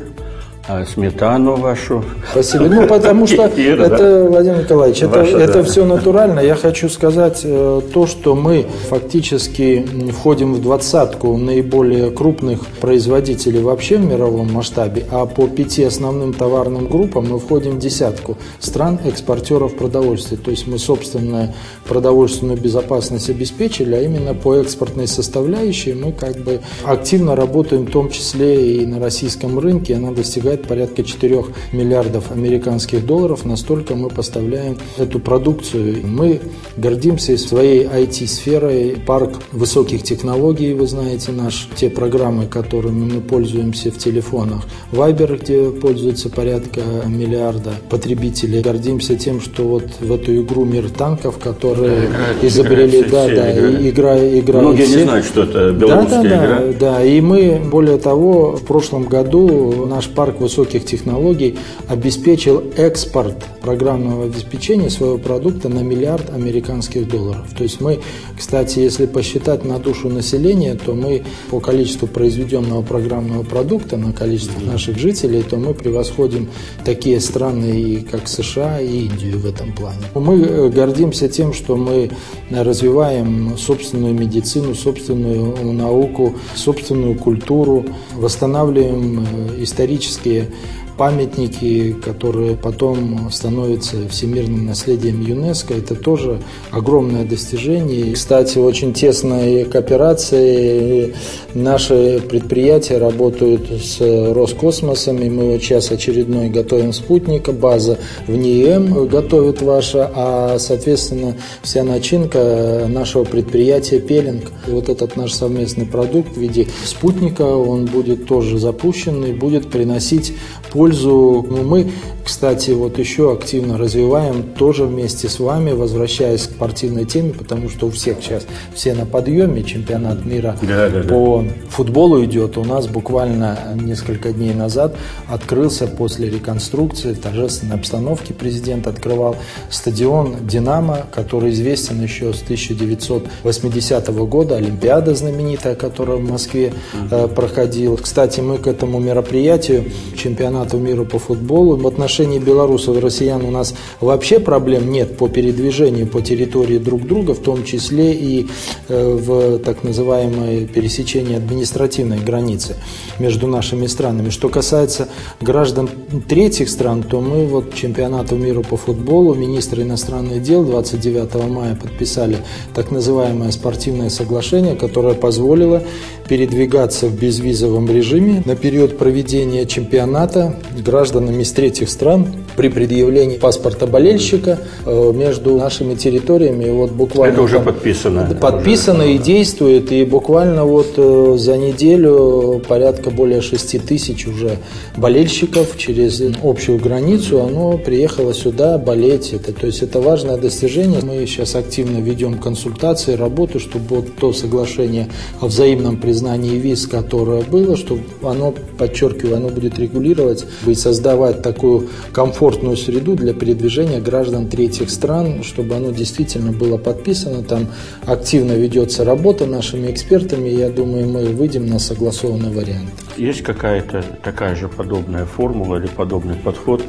а 0.67 0.85
сметану 0.87 1.57
вашу. 1.57 2.03
Спасибо. 2.31 2.65
Ну, 2.65 2.87
потому 2.87 3.27
что 3.27 3.43
это, 3.57 4.27
Владимир 4.31 4.63
Николаевич, 4.63 5.03
это, 5.03 5.21
это 5.21 5.63
все 5.63 5.85
натурально. 5.85 6.41
Я 6.41 6.55
хочу 6.55 6.89
сказать 6.89 7.43
э, 7.45 7.81
то, 7.93 8.07
что 8.07 8.35
мы 8.35 8.67
фактически 8.89 9.87
входим 10.13 10.55
в 10.55 10.63
двадцатку 10.63 11.37
наиболее 11.37 12.11
крупных 12.11 12.67
производителей 12.81 13.61
вообще 13.61 13.99
в 13.99 14.05
мировом 14.05 14.53
масштабе, 14.53 15.05
а 15.11 15.27
по 15.27 15.49
пяти 15.49 15.85
основным 15.85 16.33
товарным 16.33 16.89
группам 16.89 17.29
мы 17.29 17.39
входим 17.39 17.73
в 17.73 17.79
десятку 17.79 18.39
стран-экспортеров 18.59 19.77
продовольствия. 19.77 20.39
То 20.39 20.51
есть 20.51 20.67
мы 20.67 20.79
собственную 20.79 21.53
продовольственную 21.87 22.59
безопасность 22.59 23.29
обеспечили, 23.29 23.95
а 23.95 24.01
именно 24.01 24.33
по 24.33 24.55
экспортной 24.55 25.09
составляющей 25.09 25.93
мы 25.93 26.13
как 26.13 26.37
бы 26.39 26.61
активно 26.85 27.37
работаем, 27.37 27.85
в 27.85 27.91
том 27.91 28.09
числе 28.11 28.77
и 28.77 28.87
на 28.87 28.99
российском 28.99 29.59
рынке. 29.59 29.97
Она 29.97 30.13
достигает 30.13 30.54
составляет 30.55 30.67
порядка 30.67 31.03
4 31.03 31.45
миллиардов 31.73 32.31
американских 32.31 33.07
долларов. 33.07 33.45
Настолько 33.45 33.95
мы 33.95 34.09
поставляем 34.09 34.79
эту 34.99 35.19
продукцию. 35.19 36.07
Мы 36.07 36.41
гордимся 36.77 37.37
своей 37.37 37.85
IT-сферой, 37.85 38.97
парк 39.07 39.41
высоких 39.53 40.03
технологий, 40.03 40.75
вы 40.75 40.87
знаете, 40.87 41.33
наш, 41.33 41.69
те 41.77 41.91
программы, 41.91 42.47
которыми 42.47 43.15
мы 43.15 43.21
пользуемся 43.21 43.91
в 43.91 43.99
телефонах. 43.99 44.65
Viber, 44.93 45.41
где 45.41 45.71
пользуется 45.71 46.29
порядка 46.29 46.81
миллиарда 47.07 47.73
потребителей. 47.91 48.63
Гордимся 48.63 49.17
тем, 49.17 49.41
что 49.41 49.63
вот 49.65 49.85
в 50.01 50.13
эту 50.13 50.37
игру 50.43 50.65
«Мир 50.65 50.91
танков», 50.91 51.39
которые 51.39 52.09
да, 52.09 52.47
изобрели, 52.47 53.03
да, 53.03 53.27
да, 53.29 53.89
игра, 53.89 54.17
игра. 54.19 54.61
Многие 54.61 54.85
все. 54.85 54.99
не 54.99 55.03
знают, 55.05 55.27
что 55.27 55.43
это 55.43 55.73
белорусская 55.73 56.23
да, 56.23 56.29
да, 56.29 56.37
игра. 56.37 56.59
Да, 56.59 56.73
да, 56.81 57.05
и 57.05 57.21
мы, 57.21 57.61
более 57.71 57.99
того, 57.99 58.57
в 58.57 58.65
прошлом 58.65 59.05
году 59.05 59.87
наш 59.87 60.09
парк 60.09 60.41
высоких 60.45 60.85
технологий 60.85 61.59
обеспечил 61.89 62.63
экспорт 62.77 63.54
программного 63.65 64.27
обеспечения 64.27 64.91
своего 64.91 65.17
продукта 65.17 65.71
на 65.71 65.79
миллиард 65.79 66.29
американских 66.29 67.09
долларов. 67.09 67.47
То 67.57 67.63
есть 67.63 67.81
мы, 67.81 67.99
кстати, 68.37 68.81
если 68.81 69.07
посчитать 69.07 69.65
на 69.65 69.79
душу 69.79 70.11
населения, 70.11 70.75
то 70.75 70.95
мы 70.95 71.23
по 71.51 71.61
количеству 71.61 72.07
произведенного 72.07 72.83
программного 72.83 73.43
продукта 73.43 73.97
на 73.97 74.13
количество 74.13 74.61
наших 74.61 74.99
жителей, 74.99 75.43
то 75.43 75.57
мы 75.57 75.73
превосходим 75.73 76.51
такие 76.85 77.21
страны, 77.21 78.07
как 78.11 78.29
США 78.29 78.81
и 78.81 79.07
Индию 79.07 79.39
в 79.39 79.47
этом 79.47 79.73
плане. 79.73 80.03
Мы 80.15 80.43
э, 80.43 80.69
гордимся 80.69 81.29
тем, 81.31 81.55
что 81.55 81.77
мы 81.77 82.11
развиваем 82.51 83.57
собственную 83.57 84.13
медицину, 84.13 84.75
собственную 84.75 85.73
науку, 85.73 86.35
собственную 86.55 87.15
культуру, 87.15 87.87
восстанавливаем 88.15 89.21
э, 89.21 89.63
исторические 89.63 90.51
памятники, 90.97 91.93
которые 91.93 92.57
потом 92.57 93.31
становятся 93.33 94.09
всемирным 94.09 94.67
наследием 94.67 95.21
ЮНЕСКО. 95.21 95.75
Это 95.75 95.95
тоже 95.95 96.41
огромное 96.71 97.25
достижение. 97.25 98.13
Кстати, 98.13 98.59
очень 98.59 98.93
тесная 98.93 99.65
кооперация. 99.65 101.11
Наши 101.55 102.23
предприятия 102.29 102.99
работают 102.99 103.71
с 103.71 104.01
Роскосмосом, 104.01 105.19
и 105.21 105.29
мы 105.29 105.53
вот 105.53 105.63
сейчас 105.63 105.91
очередной 105.91 106.49
готовим 106.49 106.93
спутника, 106.93 107.53
база 107.53 107.99
в 108.27 108.37
НИЭМ 108.37 109.09
готовит 109.09 109.63
ваша, 109.63 110.11
а, 110.15 110.59
соответственно, 110.59 111.37
вся 111.63 111.83
начинка 111.83 112.87
нашего 112.89 113.25
предприятия 113.25 113.99
Пелинг. 113.99 114.53
Вот 114.69 114.89
этот 114.89 115.17
наш 115.17 115.33
совместный 115.33 115.87
продукт 115.87 116.37
в 116.37 116.41
виде 116.41 116.69
спутника, 116.85 117.43
он 117.43 117.87
будет 117.87 118.27
тоже 118.27 118.59
запущен 118.59 119.25
и 119.25 119.33
будет 119.33 119.71
приносить 119.71 120.35
пользу 120.73 120.84
пользу. 120.85 121.47
Ну, 121.49 121.63
мы, 121.63 121.91
кстати, 122.25 122.73
вот 122.73 122.99
еще 122.99 123.33
активно 123.33 123.79
развиваем 123.79 124.43
тоже 124.43 124.85
вместе 124.85 125.31
с 125.31 125.41
вами, 125.41 125.73
возвращаясь 125.73 126.43
к 126.43 126.51
спортивной 126.51 127.07
теме, 127.07 127.33
потому 127.33 127.71
что 127.71 127.87
у 127.87 127.91
всех 127.91 128.19
сейчас 128.21 128.47
все 128.75 128.93
на 128.93 129.07
подъеме, 129.07 129.63
чемпионат 129.63 130.27
мира 130.27 130.59
да, 130.61 130.91
да, 130.91 131.01
по 131.09 131.43
да. 131.43 131.71
футболу 131.71 132.23
идет. 132.23 132.59
У 132.59 132.65
нас 132.65 132.87
буквально 132.87 133.59
несколько 133.75 134.33
дней 134.33 134.53
назад 134.53 134.95
открылся 135.27 135.87
после 135.87 136.29
реконструкции 136.29 137.15
в 137.15 137.21
торжественной 137.21 137.77
обстановке 137.77 138.35
президент 138.35 138.87
открывал 138.87 139.37
стадион 139.71 140.47
«Динамо», 140.47 141.07
который 141.15 141.51
известен 141.51 142.03
еще 142.03 142.35
с 142.35 142.43
1980 142.43 144.09
года, 144.29 144.57
Олимпиада 144.57 145.15
знаменитая, 145.15 145.77
которая 145.77 146.19
в 146.19 146.31
Москве 146.31 146.75
э, 147.11 147.29
проходила. 147.29 147.97
Кстати, 147.97 148.41
мы 148.41 148.59
к 148.59 148.67
этому 148.67 148.99
мероприятию 148.99 149.85
чемпионата 150.15 150.74
чемпионату 150.75 150.79
мира 150.79 151.05
по 151.05 151.19
футболу. 151.19 151.77
В 151.77 151.87
отношении 151.87 152.39
белорусов 152.39 152.97
и 152.97 153.01
россиян 153.01 153.45
у 153.45 153.51
нас 153.51 153.75
вообще 154.01 154.39
проблем 154.39 154.91
нет 154.91 155.17
по 155.17 155.29
передвижению 155.29 156.07
по 156.07 156.21
территории 156.21 156.79
друг 156.79 157.07
друга, 157.07 157.35
в 157.35 157.39
том 157.39 157.65
числе 157.65 158.13
и 158.13 158.47
э, 158.89 159.15
в 159.15 159.59
так 159.59 159.85
называемое 159.85 160.67
пересечении 160.67 161.37
административной 161.37 162.19
границы 162.19 162.77
между 163.19 163.47
нашими 163.47 163.87
странами. 163.87 164.31
Что 164.31 164.49
касается 164.49 165.09
граждан 165.41 165.89
третьих 166.29 166.69
стран, 166.69 167.03
то 167.03 167.21
мы 167.21 167.47
вот 167.47 167.75
чемпионату 167.75 168.37
мира 168.37 168.63
по 168.63 168.77
футболу, 168.77 169.35
министры 169.35 169.83
иностранных 169.83 170.43
дел 170.43 170.65
29 170.65 171.51
мая 171.51 171.75
подписали 171.75 172.39
так 172.75 172.91
называемое 172.91 173.51
спортивное 173.51 174.11
соглашение, 174.11 174.75
которое 174.75 175.15
позволило 175.15 175.83
передвигаться 176.29 177.07
в 177.07 177.21
безвизовом 177.21 177.87
режиме 177.87 178.43
на 178.47 178.57
период 178.57 178.99
проведения 178.99 179.67
чемпионата 179.67 180.55
гражданами 180.85 181.43
из 181.43 181.53
третьих 181.53 181.91
стран 181.91 182.27
при 182.57 182.69
предъявлении 182.69 183.37
паспорта 183.37 183.87
болельщика 183.87 184.59
э, 184.85 185.13
между 185.15 185.57
нашими 185.57 185.95
территориями. 185.95 186.71
Вот 186.71 186.93
буквально 186.93 187.33
Это 187.33 187.43
уже 187.43 187.61
подписано. 187.61 188.37
Подписано 188.41 189.05
уже. 189.05 189.15
и 189.15 189.19
действует. 189.19 189.93
И 189.93 190.05
буквально 190.05 190.65
вот 190.65 190.95
э, 190.97 191.37
за 191.39 191.57
неделю 191.57 192.63
порядка 192.67 193.11
более 193.11 193.41
6 193.41 193.87
тысяч 193.87 194.27
уже 194.27 194.59
болельщиков 194.97 195.77
через 195.77 196.23
общую 196.43 196.79
границу 196.79 197.43
оно 197.43 197.79
приехало 197.79 198.35
сюда 198.35 198.79
болеть. 198.79 199.33
Это, 199.33 199.53
то 199.53 199.67
есть 199.67 199.83
это 199.83 200.01
важное 200.01 200.37
достижение. 200.37 201.01
Мы 201.03 201.27
сейчас 201.27 201.55
активно 201.55 201.99
ведем 201.99 202.39
консультации, 202.39 203.15
работу, 203.15 203.61
чтобы 203.61 203.97
вот 203.97 204.17
то 204.17 204.33
соглашение 204.33 205.09
о 205.41 205.47
взаимном 205.47 205.97
признании 205.97 206.57
виз, 206.59 206.87
которое 206.87 207.43
было, 207.43 207.77
чтобы 207.77 208.03
оно, 208.23 208.55
подчеркиваю, 208.79 209.37
оно 209.37 209.49
будет 209.49 209.79
регулировать 209.79 210.45
и 210.67 210.75
создавать 210.75 211.43
такую 211.43 211.89
комфортную 212.13 212.77
среду 212.77 213.15
для 213.15 213.35
передвижения 213.35 214.01
граждан 214.01 214.49
третьих 214.49 214.91
стран, 214.91 215.43
чтобы 215.43 215.77
оно 215.77 215.91
действительно 215.91 216.53
было 216.53 216.77
подписано. 216.77 217.43
Там 217.43 217.69
активно 218.07 218.53
ведется 218.53 219.05
работа 219.05 219.47
нашими 219.47 219.91
экспертами, 219.91 220.49
и 220.49 220.57
я 220.57 220.71
думаю, 220.71 221.09
мы 221.09 221.25
выйдем 221.27 221.67
на 221.67 221.79
согласованный 221.79 222.51
вариант. 222.51 222.91
Есть 223.17 223.43
какая-то 223.43 224.05
такая 224.23 224.57
же 224.57 224.69
подобная 224.69 225.25
формула 225.25 225.77
или 225.77 225.87
подобный 225.87 226.37
подход 226.37 226.83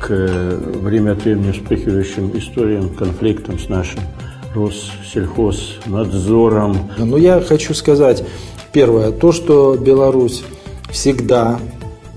к 0.00 0.08
время 0.08 1.12
от 1.12 1.24
времени 1.24 1.52
вспыхивающим 1.52 2.36
историям, 2.36 2.88
конфликтам 2.90 3.58
с 3.58 3.68
нашим 3.68 4.00
Россельхознадзором? 4.54 6.90
Ну, 6.98 7.16
я 7.16 7.40
хочу 7.40 7.72
сказать, 7.74 8.24
первое, 8.72 9.12
то, 9.12 9.32
что 9.32 9.76
Беларусь 9.76 10.44
всегда 10.90 11.60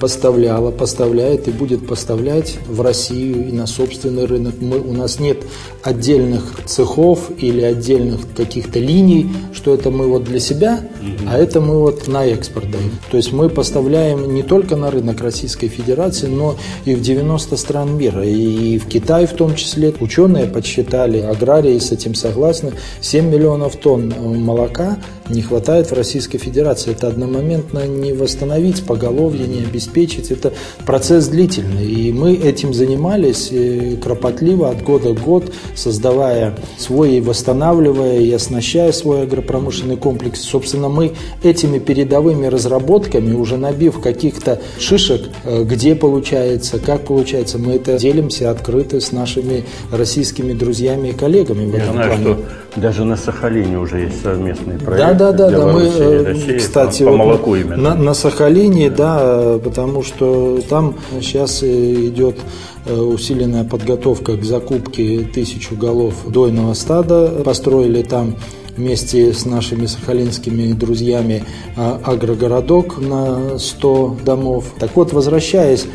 поставляла, 0.03 0.69
поставляет 0.69 1.47
и 1.47 1.51
будет 1.51 1.87
поставлять 1.87 2.57
в 2.67 2.81
Россию 2.81 3.47
и 3.47 3.53
на 3.53 3.65
собственный 3.65 4.25
рынок. 4.25 4.55
Мы, 4.59 4.77
у 4.77 4.91
нас 4.91 5.17
нет 5.17 5.45
отдельных 5.81 6.59
цехов 6.65 7.31
или 7.37 7.61
отдельных 7.61 8.19
каких-то 8.35 8.79
линий, 8.79 9.31
что 9.53 9.73
это 9.73 9.91
мы 9.91 10.09
вот 10.09 10.25
для 10.25 10.41
себя 10.41 10.81
А 11.25 11.37
это 11.37 11.61
мы 11.61 11.79
вот 11.79 12.09
на 12.09 12.25
экспорт 12.25 12.69
даем. 12.69 12.91
То 13.11 13.15
есть 13.15 13.31
мы 13.31 13.47
поставляем 13.47 14.33
не 14.33 14.43
только 14.43 14.75
на 14.75 14.91
рынок 14.91 15.21
Российской 15.21 15.69
Федерации, 15.69 16.27
но 16.27 16.57
и 16.83 16.95
в 16.95 17.01
90 17.01 17.55
стран 17.55 17.97
мира. 17.97 18.25
И 18.25 18.79
в 18.79 18.87
Китай 18.87 19.25
в 19.25 19.31
том 19.31 19.55
числе. 19.55 19.93
Ученые 20.01 20.47
подсчитали, 20.47 21.19
аграрии 21.19 21.79
с 21.79 21.93
этим 21.93 22.13
согласны, 22.13 22.73
7 22.99 23.29
миллионов 23.29 23.77
тонн 23.77 24.13
молока 24.19 24.97
не 25.29 25.41
хватает 25.41 25.91
в 25.91 25.93
Российской 25.93 26.37
Федерации. 26.37 26.91
Это 26.91 27.07
одномоментно 27.07 27.85
не 27.87 28.13
восстановить 28.13 28.85
поголовье, 28.85 29.47
не 29.47 29.63
обеспечить. 29.63 30.31
Это 30.31 30.53
процесс 30.85 31.27
длительный. 31.27 31.85
И 31.85 32.11
мы 32.11 32.33
этим 32.33 32.73
занимались 32.73 33.49
э, 33.51 33.95
кропотливо 34.01 34.69
от 34.69 34.83
года 34.83 35.13
к 35.13 35.21
год, 35.21 35.51
создавая 35.75 36.55
свой 36.77 37.15
и 37.17 37.21
восстанавливая 37.21 38.19
и 38.19 38.31
оснащая 38.31 38.91
свой 38.91 39.23
агропромышленный 39.23 39.97
комплекс. 39.97 40.41
Собственно, 40.41 40.89
мы 40.89 41.13
этими 41.43 41.79
передовыми 41.79 42.47
разработками, 42.47 43.33
уже 43.33 43.57
набив 43.57 43.99
каких-то 44.01 44.59
шишек, 44.79 45.29
э, 45.45 45.63
где 45.63 45.95
получается, 45.95 46.79
как 46.79 47.05
получается, 47.05 47.57
мы 47.57 47.73
это 47.73 47.97
делимся 47.97 48.51
открыто 48.51 48.99
с 48.99 49.11
нашими 49.11 49.63
российскими 49.91 50.53
друзьями 50.53 51.09
и 51.09 51.13
коллегами 51.13 51.65
в 51.65 51.73
Я 51.75 51.83
этом 51.83 51.93
знаю, 51.93 52.09
плане. 52.09 52.23
что 52.23 52.79
даже 52.81 53.03
на 53.05 53.15
Сахалине 53.15 53.77
уже 53.77 53.99
есть 54.01 54.21
совместные 54.21 54.79
проекты. 54.79 55.07
Да, 55.07 55.12
да, 55.13 55.31
да, 55.31 55.49
да. 55.49 55.67
Мы, 55.67 55.81
э, 55.81 56.23
России, 56.23 56.57
кстати, 56.57 57.03
по, 57.03 57.11
по 57.11 57.17
молоку 57.17 57.55
именно. 57.55 57.77
На, 57.77 57.95
на 57.95 58.13
Сахалине, 58.13 58.89
да, 58.89 59.59
потому 59.63 60.03
что 60.03 60.59
там 60.69 60.95
сейчас 61.21 61.63
идет 61.63 62.37
э, 62.85 62.95
усиленная 62.95 63.63
подготовка 63.63 64.37
к 64.37 64.43
закупке 64.43 65.19
тысячу 65.21 65.75
голов 65.75 66.15
дойного 66.27 66.73
стада. 66.73 67.27
Построили 67.43 68.03
там 68.03 68.35
вместе 68.75 69.33
с 69.33 69.45
нашими 69.45 69.85
сахалинскими 69.85 70.73
друзьями 70.73 71.43
а, 71.75 71.99
агрогородок 72.03 72.97
на 72.97 73.57
100 73.59 74.17
домов. 74.25 74.65
Так 74.79 74.95
вот, 74.95 75.13
возвращаясь 75.13 75.85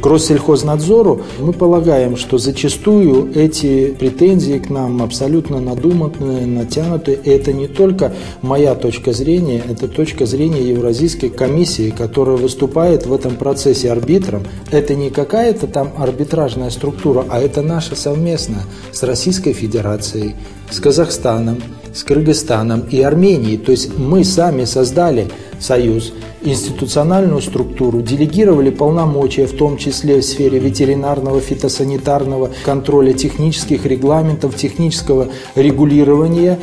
к 0.00 0.06
Россельхознадзору, 0.06 1.22
мы 1.40 1.52
полагаем, 1.52 2.16
что 2.16 2.38
зачастую 2.38 3.32
эти 3.34 3.88
претензии 3.88 4.58
к 4.58 4.70
нам 4.70 5.02
абсолютно 5.02 5.60
надуманные, 5.60 6.46
натянутые. 6.46 7.18
И 7.24 7.30
это 7.30 7.52
не 7.52 7.66
только 7.66 8.12
моя 8.42 8.74
точка 8.74 9.12
зрения, 9.12 9.62
это 9.68 9.88
точка 9.88 10.26
зрения 10.26 10.62
Евразийской 10.62 11.30
комиссии, 11.30 11.90
которая 11.90 12.36
выступает 12.36 13.06
в 13.06 13.12
этом 13.12 13.36
процессе 13.36 13.90
арбитром. 13.90 14.44
Это 14.70 14.94
не 14.94 15.10
какая-то 15.10 15.66
там 15.66 15.92
арбитражная 15.98 16.70
структура, 16.70 17.24
а 17.28 17.40
это 17.40 17.62
наша 17.62 17.96
совместная 17.96 18.62
с 18.92 19.02
Российской 19.02 19.52
Федерацией, 19.52 20.36
с 20.70 20.78
Казахстаном, 20.78 21.58
с 21.98 22.04
Кыргызстаном 22.04 22.82
и 22.88 23.02
Арменией. 23.02 23.58
То 23.58 23.72
есть 23.72 23.98
мы 23.98 24.22
сами 24.22 24.64
создали 24.64 25.28
союз, 25.58 26.12
институциональную 26.42 27.42
структуру, 27.42 28.02
делегировали 28.02 28.70
полномочия, 28.70 29.46
в 29.46 29.56
том 29.56 29.76
числе 29.76 30.20
в 30.20 30.24
сфере 30.24 30.60
ветеринарного, 30.60 31.40
фитосанитарного 31.40 32.50
контроля, 32.64 33.12
технических 33.12 33.84
регламентов, 33.84 34.54
технического 34.54 35.28
регулирования, 35.56 36.60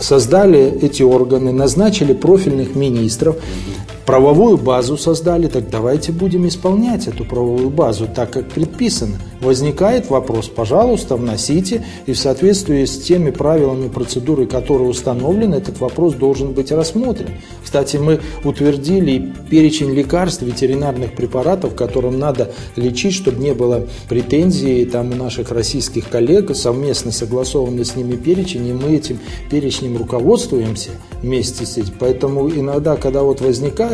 создали 0.00 0.78
эти 0.80 1.02
органы, 1.02 1.52
назначили 1.52 2.14
профильных 2.14 2.74
министров, 2.74 3.36
правовую 4.08 4.56
базу 4.56 4.96
создали, 4.96 5.48
так 5.48 5.68
давайте 5.68 6.12
будем 6.12 6.48
исполнять 6.48 7.06
эту 7.06 7.26
правовую 7.26 7.68
базу 7.68 8.08
так, 8.08 8.30
как 8.30 8.48
предписано. 8.48 9.18
Возникает 9.42 10.08
вопрос, 10.08 10.48
пожалуйста, 10.48 11.16
вносите, 11.16 11.84
и 12.06 12.14
в 12.14 12.18
соответствии 12.18 12.86
с 12.86 12.98
теми 12.98 13.30
правилами 13.30 13.88
процедуры, 13.88 14.46
которые 14.46 14.88
установлены, 14.88 15.56
этот 15.56 15.78
вопрос 15.80 16.14
должен 16.14 16.52
быть 16.52 16.72
рассмотрен. 16.72 17.28
Кстати, 17.62 17.98
мы 17.98 18.20
утвердили 18.44 19.30
перечень 19.50 19.92
лекарств, 19.92 20.40
ветеринарных 20.40 21.14
препаратов, 21.14 21.74
которым 21.74 22.18
надо 22.18 22.52
лечить, 22.76 23.12
чтобы 23.12 23.42
не 23.42 23.52
было 23.52 23.86
претензий 24.08 24.86
там 24.86 25.12
у 25.12 25.16
наших 25.16 25.50
российских 25.50 26.08
коллег, 26.08 26.56
совместно 26.56 27.12
согласованный 27.12 27.84
с 27.84 27.94
ними 27.94 28.16
перечень, 28.16 28.66
и 28.66 28.72
мы 28.72 28.96
этим 28.96 29.18
перечнем 29.50 29.98
руководствуемся 29.98 30.92
вместе 31.22 31.66
с 31.66 31.76
этим. 31.76 31.92
Поэтому 31.98 32.48
иногда, 32.48 32.96
когда 32.96 33.22
вот 33.22 33.42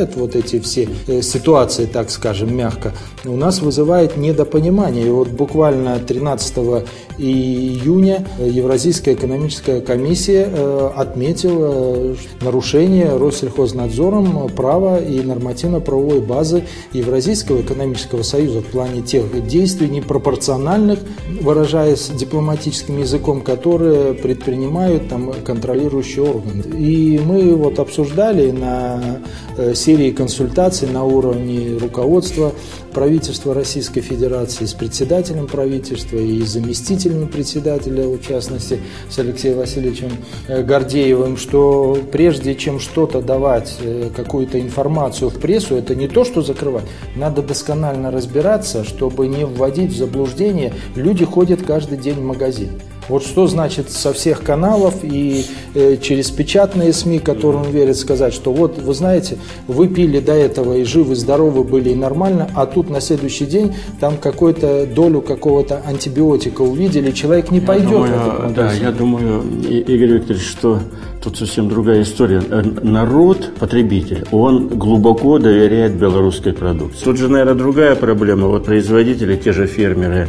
возникают 0.05 0.17
вот 0.17 0.37
эти 0.37 0.61
все 0.61 0.89
э, 1.07 1.23
ситуации, 1.23 1.87
так 1.87 2.11
скажем, 2.11 2.57
мягко, 2.57 2.93
у 3.25 3.37
нас 3.37 3.61
вызывает 3.61 4.17
недопонимание. 4.17 5.07
И 5.07 5.11
вот 5.11 5.29
буквально 5.29 5.99
13 5.99 6.85
июня 7.19 8.27
Евразийская 8.39 9.15
экономическая 9.15 9.81
комиссия 9.81 10.49
э, 10.51 10.91
отметила 10.97 12.17
нарушение 12.43 13.17
Россельхознадзором 13.17 14.49
права 14.51 14.99
и 14.99 15.21
нормативно-правовой 15.21 16.21
базы 16.21 16.65
Евразийского 16.93 17.61
экономического 17.61 18.23
союза 18.23 18.61
в 18.61 18.67
плане 18.67 19.03
тех 19.03 19.47
действий 19.47 19.89
непропорциональных, 19.89 20.99
выражаясь 21.41 22.09
дипломатическим 22.09 22.99
языком, 22.99 23.41
которые 23.41 24.15
предпринимают 24.15 25.09
там 25.09 25.33
контролирующие 25.45 26.25
органы. 26.25 26.63
И 26.77 27.21
мы 27.25 27.55
вот 27.55 27.79
обсуждали 27.79 28.51
на 28.51 29.21
э, 29.57 29.75
серии 29.95 30.11
консультаций 30.11 30.89
на 30.89 31.05
уровне 31.05 31.79
руководства 31.79 32.53
правительства 32.93 33.55
Российской 33.55 34.01
Федерации 34.01 34.65
с 34.65 34.75
председателем 34.75 35.47
правительства 35.47 36.17
и 36.17 36.43
заместителем 36.43 37.29
председателя, 37.29 38.09
в 38.09 38.21
частности, 38.21 38.81
с 39.09 39.17
Алексеем 39.21 39.59
Васильевичем 39.59 40.11
э, 40.49 40.65
Гордеевым, 40.65 41.37
что 41.37 41.97
прежде 42.11 42.57
чем 42.57 42.81
что-то 42.81 43.23
давать, 43.23 43.77
э, 43.83 44.11
какую-то 44.17 44.61
информацию 44.61 45.31
в 45.31 45.39
прессу, 45.39 45.77
это 45.77 45.95
не 45.95 46.09
то, 46.09 46.25
что 46.25 46.43
закрывать. 46.43 46.87
Надо 47.15 47.41
досконально 47.43 48.11
разбираться, 48.11 48.83
чтобы 48.83 49.29
не 49.29 49.47
вводить 49.47 49.93
в 49.93 49.97
заблуждение. 49.97 50.75
Люди 50.97 51.25
ходят 51.25 51.63
каждый 51.63 51.99
день 51.99 52.17
в 52.17 52.25
магазин. 52.25 52.81
Вот 53.09 53.25
что 53.25 53.47
значит 53.47 53.91
со 53.91 54.13
всех 54.13 54.43
каналов 54.43 54.95
и 55.03 55.45
э, 55.75 55.97
через 56.01 56.31
печатные 56.31 56.93
СМИ, 56.93 57.19
которым 57.19 57.71
верят, 57.71 57.97
сказать, 57.97 58.33
что 58.33 58.53
вот, 58.53 58.79
вы 58.79 58.95
знаете, 58.95 59.39
вы 59.69 59.89
пили 59.89 60.21
до 60.21 60.33
этого 60.33 60.75
и 60.75 60.85
живы, 60.85 61.15
здоровы 61.17 61.65
были 61.65 61.91
и 61.91 61.95
нормально, 61.95 62.49
а 62.55 62.67
тут 62.67 62.91
на 62.91 63.01
следующий 63.01 63.47
день 63.47 63.75
там 64.01 64.17
какую-то 64.17 64.87
долю 64.87 65.21
какого-то 65.21 65.83
антибиотика 65.87 66.63
увидели, 66.63 67.11
человек 67.11 67.51
не 67.51 67.61
пойдет 67.61 67.85
я 67.85 67.99
думаю, 67.99 68.13
в 68.13 68.41
этот 68.41 68.55
Да, 68.55 68.73
я 68.73 68.93
думаю, 68.93 69.43
Игорь 69.69 70.13
Викторович, 70.15 70.47
что 70.47 70.81
тут 71.23 71.39
совсем 71.39 71.69
другая 71.69 72.03
история. 72.03 72.43
Э, 72.51 72.63
народ, 72.63 73.51
потребитель, 73.59 74.25
он 74.31 74.69
глубоко 74.69 75.39
доверяет 75.39 75.95
белорусской 75.95 76.53
продукции. 76.53 77.05
Тут 77.05 77.19
же, 77.19 77.29
наверное, 77.29 77.55
другая 77.55 77.95
проблема. 77.95 78.49
Вот 78.49 78.65
производители, 78.65 79.37
те 79.37 79.53
же 79.53 79.67
фермеры, 79.67 80.29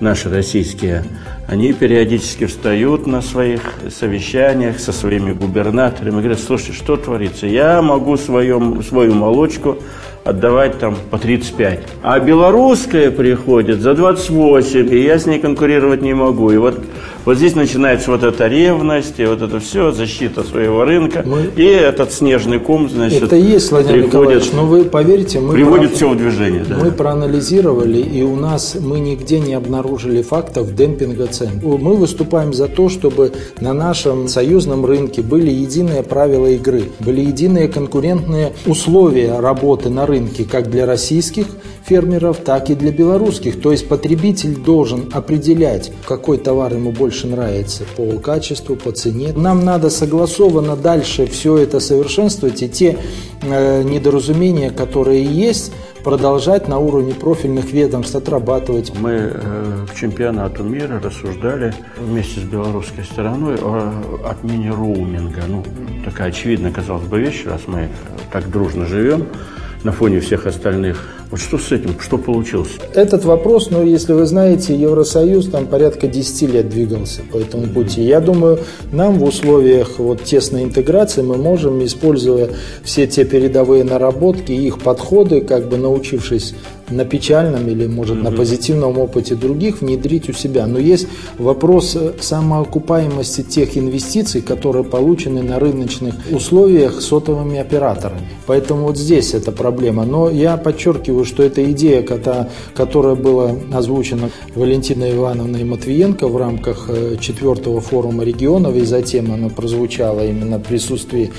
наши 0.00 0.28
российские, 0.28 1.04
они 1.46 1.72
периодически 1.72 2.46
встают 2.46 3.06
на 3.06 3.22
своих 3.22 3.60
совещаниях 3.90 4.78
со 4.78 4.92
своими 4.92 5.32
губернаторами 5.32 6.16
и 6.16 6.20
говорят, 6.20 6.40
слушайте, 6.40 6.72
что 6.72 6.96
творится? 6.96 7.46
Я 7.46 7.82
могу 7.82 8.16
своем, 8.16 8.82
свою 8.82 9.14
молочку 9.14 9.78
отдавать 10.24 10.78
там 10.78 10.96
по 11.10 11.18
35. 11.18 11.80
А 12.02 12.20
белорусская 12.20 13.10
приходит 13.10 13.80
за 13.80 13.94
28, 13.94 14.92
и 14.92 15.02
я 15.02 15.18
с 15.18 15.26
ней 15.26 15.38
конкурировать 15.38 16.02
не 16.02 16.14
могу. 16.14 16.50
И 16.50 16.58
вот, 16.58 16.78
вот 17.24 17.36
здесь 17.36 17.54
начинается 17.54 18.10
вот 18.10 18.22
эта 18.22 18.46
ревность, 18.46 19.18
и 19.18 19.24
вот 19.24 19.40
это 19.40 19.60
все, 19.60 19.92
защита 19.92 20.42
своего 20.42 20.84
рынка. 20.84 21.22
Мы... 21.24 21.50
И 21.56 21.64
этот 21.64 22.12
снежный 22.12 22.58
ком, 22.58 22.90
значит, 22.90 23.22
Это 23.22 23.36
есть, 23.36 23.70
Владимир 23.70 24.04
приходит, 24.04 24.12
Николаевич, 24.12 24.52
но 24.52 24.66
вы 24.66 24.84
поверьте, 24.84 25.40
мы... 25.40 25.54
Приводит 25.54 25.90
про... 25.90 25.96
все 25.96 26.08
в 26.10 26.16
движение. 26.16 26.64
Да. 26.68 26.76
Мы 26.76 26.90
проанализировали, 26.90 28.00
и 28.00 28.22
у 28.22 28.36
нас 28.36 28.76
мы 28.78 29.00
нигде 29.00 29.40
не 29.40 29.54
обнаружили 29.54 30.22
фактов 30.22 30.74
демпинга 30.74 31.28
цен. 31.28 31.60
Мы 31.62 31.96
выступаем 31.96 32.52
за 32.52 32.68
то, 32.68 32.88
чтобы 32.88 33.32
на 33.60 33.72
нашем 33.72 34.28
союзном 34.28 34.84
рынке 34.84 35.22
были 35.22 35.50
единые 35.50 36.02
правила 36.02 36.46
игры, 36.46 36.84
были 37.00 37.22
единые 37.22 37.68
конкурентные 37.68 38.52
условия 38.66 39.40
работы 39.40 39.88
на 39.88 40.06
рынке 40.10 40.44
как 40.44 40.70
для 40.70 40.86
российских 40.86 41.46
фермеров, 41.84 42.38
так 42.38 42.70
и 42.70 42.74
для 42.74 42.92
белорусских. 42.92 43.60
То 43.60 43.72
есть 43.72 43.88
потребитель 43.88 44.56
должен 44.56 45.08
определять, 45.12 45.92
какой 46.06 46.38
товар 46.38 46.74
ему 46.74 46.92
больше 46.92 47.26
нравится 47.26 47.84
по 47.96 48.18
качеству, 48.18 48.76
по 48.76 48.92
цене. 48.92 49.32
Нам 49.34 49.64
надо 49.64 49.90
согласованно 49.90 50.76
дальше 50.76 51.26
все 51.26 51.56
это 51.56 51.80
совершенствовать 51.80 52.62
и 52.62 52.68
те 52.68 52.98
э, 53.42 53.82
недоразумения, 53.82 54.70
которые 54.70 55.24
есть, 55.24 55.72
продолжать 56.04 56.68
на 56.68 56.78
уровне 56.78 57.14
профильных 57.14 57.72
ведомств 57.72 58.14
отрабатывать. 58.14 58.92
Мы 58.98 59.32
э, 59.32 59.86
к 59.90 59.94
чемпионату 59.94 60.62
мира 60.62 61.00
рассуждали 61.02 61.74
вместе 61.98 62.40
с 62.40 62.44
белорусской 62.44 63.04
стороной 63.04 63.56
о 63.60 63.92
отмене 64.24 64.70
роуминга. 64.70 65.42
Ну, 65.48 65.64
такая 66.04 66.28
очевидная, 66.28 66.72
казалось 66.72 67.04
бы, 67.04 67.20
вещь, 67.20 67.44
раз 67.46 67.62
мы 67.66 67.88
так 68.32 68.50
дружно 68.50 68.86
живем 68.86 69.26
на 69.84 69.92
фоне 69.92 70.20
всех 70.20 70.46
остальных 70.46 71.19
Вот 71.30 71.38
что 71.38 71.58
с 71.58 71.70
этим, 71.70 71.98
что 72.00 72.18
получилось? 72.18 72.70
Этот 72.92 73.24
вопрос, 73.24 73.70
ну, 73.70 73.84
если 73.84 74.12
вы 74.12 74.26
знаете, 74.26 74.74
Евросоюз 74.74 75.48
там 75.48 75.66
порядка 75.66 76.08
10 76.08 76.52
лет 76.52 76.68
двигался 76.68 77.22
по 77.22 77.36
этому 77.36 77.68
пути. 77.68 78.02
Я 78.02 78.20
думаю, 78.20 78.58
нам 78.90 79.18
в 79.18 79.24
условиях 79.24 79.98
вот 79.98 80.24
тесной 80.24 80.64
интеграции 80.64 81.22
мы 81.22 81.36
можем, 81.36 81.84
используя 81.84 82.50
все 82.82 83.06
те 83.06 83.24
передовые 83.24 83.84
наработки 83.84 84.50
и 84.50 84.66
их 84.66 84.80
подходы, 84.80 85.40
как 85.40 85.68
бы 85.68 85.76
научившись 85.76 86.54
на 86.90 87.04
печальном 87.04 87.68
или, 87.68 87.86
может, 87.86 88.16
угу. 88.16 88.24
на 88.24 88.32
позитивном 88.32 88.98
опыте 88.98 89.34
других 89.34 89.80
внедрить 89.80 90.28
у 90.28 90.32
себя. 90.32 90.66
Но 90.66 90.78
есть 90.78 91.06
вопрос 91.38 91.96
э, 91.96 92.12
самоокупаемости 92.20 93.42
тех 93.42 93.76
инвестиций, 93.76 94.42
которые 94.42 94.84
получены 94.84 95.42
на 95.42 95.58
рыночных 95.58 96.14
условиях 96.30 97.00
сотовыми 97.00 97.58
операторами. 97.58 98.28
Поэтому 98.46 98.86
вот 98.86 98.98
здесь 98.98 99.34
эта 99.34 99.52
проблема. 99.52 100.04
Но 100.04 100.30
я 100.30 100.56
подчеркиваю, 100.56 101.19
что 101.24 101.42
эта 101.42 101.70
идея, 101.72 102.02
которая 102.74 103.14
была 103.14 103.54
озвучена 103.72 104.30
Валентиной 104.54 105.16
Ивановной 105.16 105.64
Матвиенко 105.64 106.28
в 106.28 106.36
рамках 106.36 106.86
э, 106.88 107.16
четвертого 107.20 107.80
форума 107.80 108.24
регионов, 108.24 108.76
и 108.76 108.82
затем 108.82 109.32
она 109.32 109.48
прозвучала 109.48 110.26
именно 110.26 110.58
в 110.58 110.62
присутствии 110.62 111.30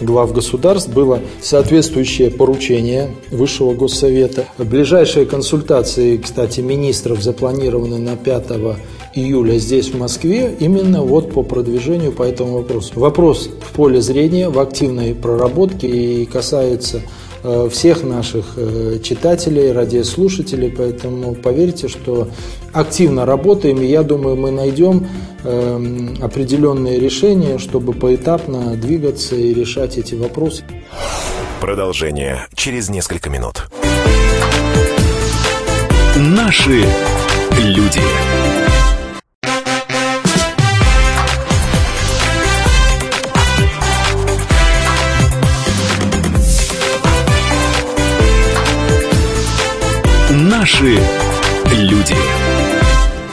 глав 0.00 0.32
государств, 0.32 0.92
было 0.92 1.20
соответствующее 1.40 2.30
поручение 2.30 3.10
Высшего 3.30 3.74
Госсовета. 3.74 4.46
Ближайшие 4.58 5.26
консультации, 5.26 6.16
кстати, 6.16 6.60
министров 6.60 7.22
запланированы 7.22 7.98
на 7.98 8.16
5 8.16 8.78
июля 9.14 9.58
здесь, 9.58 9.88
в 9.88 9.98
Москве, 9.98 10.54
именно 10.58 11.02
вот 11.02 11.32
по 11.32 11.42
продвижению 11.42 12.12
по 12.12 12.22
этому 12.22 12.54
вопросу. 12.54 12.92
Вопрос 12.94 13.50
в 13.60 13.72
поле 13.72 14.00
зрения, 14.00 14.48
в 14.48 14.58
активной 14.58 15.14
проработке 15.14 15.88
и 15.88 16.24
касается 16.26 17.02
всех 17.70 18.02
наших 18.02 18.54
э, 18.56 18.98
читателей, 19.02 19.72
радиослушателей, 19.72 20.70
поэтому 20.70 21.34
поверьте, 21.34 21.88
что 21.88 22.28
активно 22.72 23.24
работаем, 23.24 23.80
и 23.80 23.86
я 23.86 24.02
думаю, 24.02 24.36
мы 24.36 24.50
найдем 24.50 25.06
эм, 25.44 26.16
определенные 26.20 27.00
решения, 27.00 27.58
чтобы 27.58 27.92
поэтапно 27.92 28.76
двигаться 28.76 29.36
и 29.36 29.54
решать 29.54 29.98
эти 29.98 30.14
вопросы. 30.14 30.64
Продолжение 31.60 32.46
через 32.54 32.88
несколько 32.88 33.30
минут. 33.30 33.68
Наши 36.16 36.84
люди. 37.58 38.00
Наши 50.80 50.98
люди. 51.74 52.14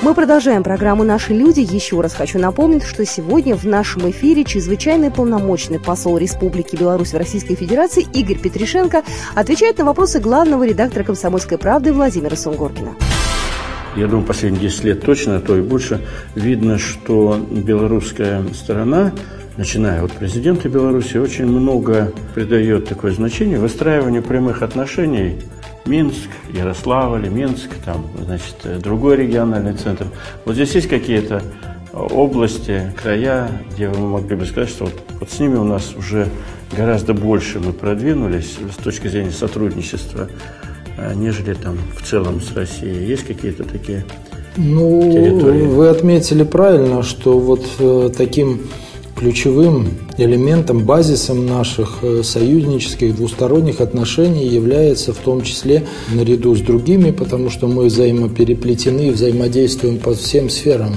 Мы 0.01 0.13
продолжаем 0.13 0.63
программу 0.63 1.05
«Наши 1.05 1.33
люди». 1.33 1.61
Еще 1.61 2.01
раз 2.01 2.13
хочу 2.13 2.39
напомнить, 2.39 2.83
что 2.83 3.05
сегодня 3.05 3.55
в 3.55 3.63
нашем 3.63 4.09
эфире 4.09 4.43
чрезвычайный 4.43 5.11
полномочный 5.11 5.79
посол 5.79 6.17
Республики 6.17 6.75
Беларусь 6.75 7.13
в 7.13 7.17
Российской 7.17 7.55
Федерации 7.55 8.05
Игорь 8.13 8.37
Петришенко 8.37 9.03
отвечает 9.33 9.77
на 9.77 9.85
вопросы 9.85 10.19
главного 10.19 10.67
редактора 10.67 11.05
«Комсомольской 11.05 11.57
правды» 11.57 11.93
Владимира 11.93 12.35
Сунгоркина. 12.35 12.95
Я 13.95 14.07
думаю, 14.07 14.27
последние 14.27 14.63
10 14.63 14.83
лет 14.83 15.05
точно, 15.05 15.37
а 15.37 15.39
то 15.39 15.57
и 15.57 15.61
больше, 15.61 16.05
видно, 16.35 16.77
что 16.77 17.39
белорусская 17.49 18.43
сторона 18.53 19.13
начиная 19.57 20.03
от 20.03 20.11
президента 20.11 20.69
Беларуси, 20.69 21.17
очень 21.17 21.45
много 21.45 22.13
придает 22.35 22.87
такое 22.87 23.11
значение 23.11 23.59
выстраиванию 23.59 24.23
прямых 24.23 24.61
отношений 24.61 25.35
Минск, 25.85 26.29
Ярославль, 26.53 27.27
Минск, 27.29 27.69
там, 27.83 28.05
значит, 28.23 28.81
другой 28.81 29.17
региональный 29.17 29.73
центр. 29.73 30.05
Вот 30.45 30.55
здесь 30.55 30.75
есть 30.75 30.87
какие-то 30.87 31.41
области, 31.93 32.93
края, 33.01 33.49
где 33.73 33.87
вы 33.87 34.07
могли 34.07 34.35
бы 34.35 34.45
сказать, 34.45 34.69
что 34.69 34.85
вот, 34.85 34.93
вот 35.19 35.31
с 35.31 35.39
ними 35.39 35.55
у 35.55 35.63
нас 35.63 35.93
уже 35.97 36.27
гораздо 36.75 37.13
больше 37.13 37.59
мы 37.59 37.73
продвинулись 37.73 38.57
с 38.71 38.83
точки 38.83 39.07
зрения 39.07 39.31
сотрудничества, 39.31 40.27
а, 40.97 41.13
нежели 41.13 41.53
там 41.53 41.77
в 41.95 42.03
целом 42.03 42.41
с 42.41 42.55
Россией. 42.55 43.07
Есть 43.07 43.25
какие-то 43.25 43.63
такие 43.63 44.05
ну, 44.57 45.11
территории? 45.11 45.61
Вы 45.61 45.87
отметили 45.89 46.43
правильно, 46.43 47.01
что 47.03 47.39
вот 47.39 47.65
э, 47.79 48.09
таким 48.15 48.61
ключевым 49.17 49.89
элементом, 50.17 50.83
базисом 50.85 51.45
наших 51.45 51.99
э, 52.01 52.21
союзнических 52.23 53.15
двусторонних 53.15 53.81
отношений 53.81 54.47
является 54.47 55.13
в 55.13 55.17
том 55.17 55.41
числе 55.41 55.83
наряду 56.11 56.55
с 56.55 56.61
другими, 56.61 57.11
потому 57.11 57.49
что 57.49 57.67
мы 57.67 57.85
взаимопереплетены, 57.85 59.11
взаимодействуем 59.11 59.99
по 59.99 60.13
всем 60.13 60.49
сферам. 60.49 60.93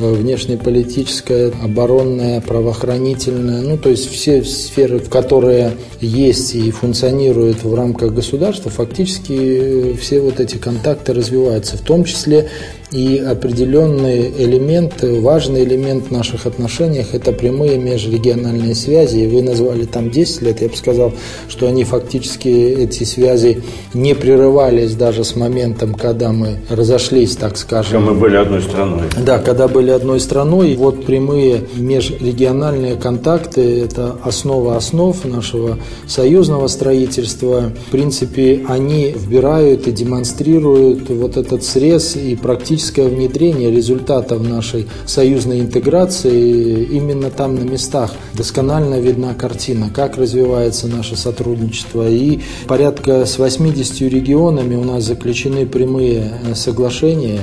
Э, 0.00 0.12
внешнеполитическая, 0.12 1.50
оборонная, 1.60 2.40
правоохранительная, 2.40 3.62
ну 3.62 3.76
то 3.76 3.88
есть 3.88 4.08
все 4.08 4.44
сферы, 4.44 5.00
которые 5.00 5.72
есть 6.00 6.54
и 6.54 6.70
функционируют 6.70 7.64
в 7.64 7.74
рамках 7.74 8.14
государства, 8.14 8.70
фактически 8.70 9.32
э, 9.32 9.94
все 10.00 10.20
вот 10.20 10.38
эти 10.38 10.56
контакты 10.56 11.12
развиваются, 11.14 11.76
в 11.76 11.80
том 11.80 12.04
числе 12.04 12.48
и 12.92 13.18
определенный 13.18 14.32
элемент, 14.38 15.02
важный 15.02 15.64
элемент 15.64 16.06
в 16.06 16.10
наших 16.12 16.46
отношениях– 16.46 17.08
это 17.12 17.32
прямые 17.32 17.76
межрегиональные 17.76 18.57
связи. 18.74 19.18
И 19.18 19.26
вы 19.26 19.42
назвали 19.42 19.84
там 19.84 20.10
10 20.10 20.42
лет, 20.42 20.62
я 20.62 20.68
бы 20.68 20.76
сказал, 20.76 21.12
что 21.48 21.66
они 21.66 21.84
фактически, 21.84 22.48
эти 22.48 23.04
связи 23.04 23.62
не 23.94 24.14
прерывались 24.14 24.94
даже 24.94 25.24
с 25.24 25.36
моментом, 25.36 25.94
когда 25.94 26.32
мы 26.32 26.58
разошлись, 26.68 27.36
так 27.36 27.56
скажем. 27.56 27.92
Когда 27.92 28.12
мы 28.12 28.18
были 28.18 28.36
одной 28.36 28.62
страной. 28.62 29.02
Да, 29.24 29.38
когда 29.38 29.68
были 29.68 29.90
одной 29.90 30.20
страной. 30.20 30.76
Вот 30.76 31.04
прямые 31.04 31.64
межрегиональные 31.76 32.96
контакты– 32.96 33.80
это 33.84 34.16
основа 34.22 34.76
основ 34.76 35.24
нашего 35.24 35.78
союзного 36.06 36.68
строительства. 36.68 37.72
В 37.88 37.90
принципе, 37.90 38.64
они 38.68 39.14
вбирают 39.16 39.86
и 39.86 39.92
демонстрируют 39.92 41.08
вот 41.10 41.36
этот 41.36 41.64
срез 41.64 42.16
и 42.16 42.36
практическое 42.36 43.08
внедрение 43.08 43.70
результатов 43.70 44.46
нашей 44.46 44.86
союзной 45.06 45.60
интеграции 45.60 46.84
именно 46.84 47.30
там 47.30 47.54
на 47.56 47.62
местах 47.62 48.12
досконально 48.48 48.98
видна 48.98 49.34
картина, 49.34 49.90
как 49.94 50.16
развивается 50.16 50.88
наше 50.88 51.16
сотрудничество. 51.16 52.08
И 52.08 52.40
порядка 52.66 53.26
с 53.26 53.38
80 53.38 54.00
регионами 54.10 54.74
у 54.74 54.84
нас 54.84 55.04
заключены 55.04 55.66
прямые 55.66 56.32
э, 56.44 56.54
соглашения 56.54 57.40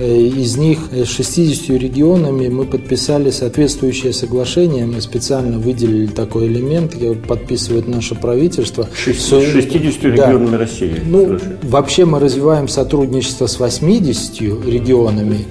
из 0.00 0.56
них 0.56 0.78
60 1.04 1.68
регионами 1.70 2.48
мы 2.48 2.64
подписали 2.64 3.30
соответствующее 3.30 4.12
соглашение. 4.12 4.86
Мы 4.86 5.00
специально 5.00 5.58
выделили 5.58 6.06
такой 6.06 6.46
элемент, 6.46 6.94
подписывает 7.26 7.86
наше 7.86 8.14
правительство. 8.14 8.88
60 8.94 9.74
регионами 10.04 10.50
да. 10.50 10.58
России. 10.58 11.00
Ну, 11.04 11.38
вообще 11.62 12.04
мы 12.04 12.18
развиваем 12.18 12.68
сотрудничество 12.68 13.46
с 13.46 13.58
80 13.58 14.40
регионами 14.66 15.44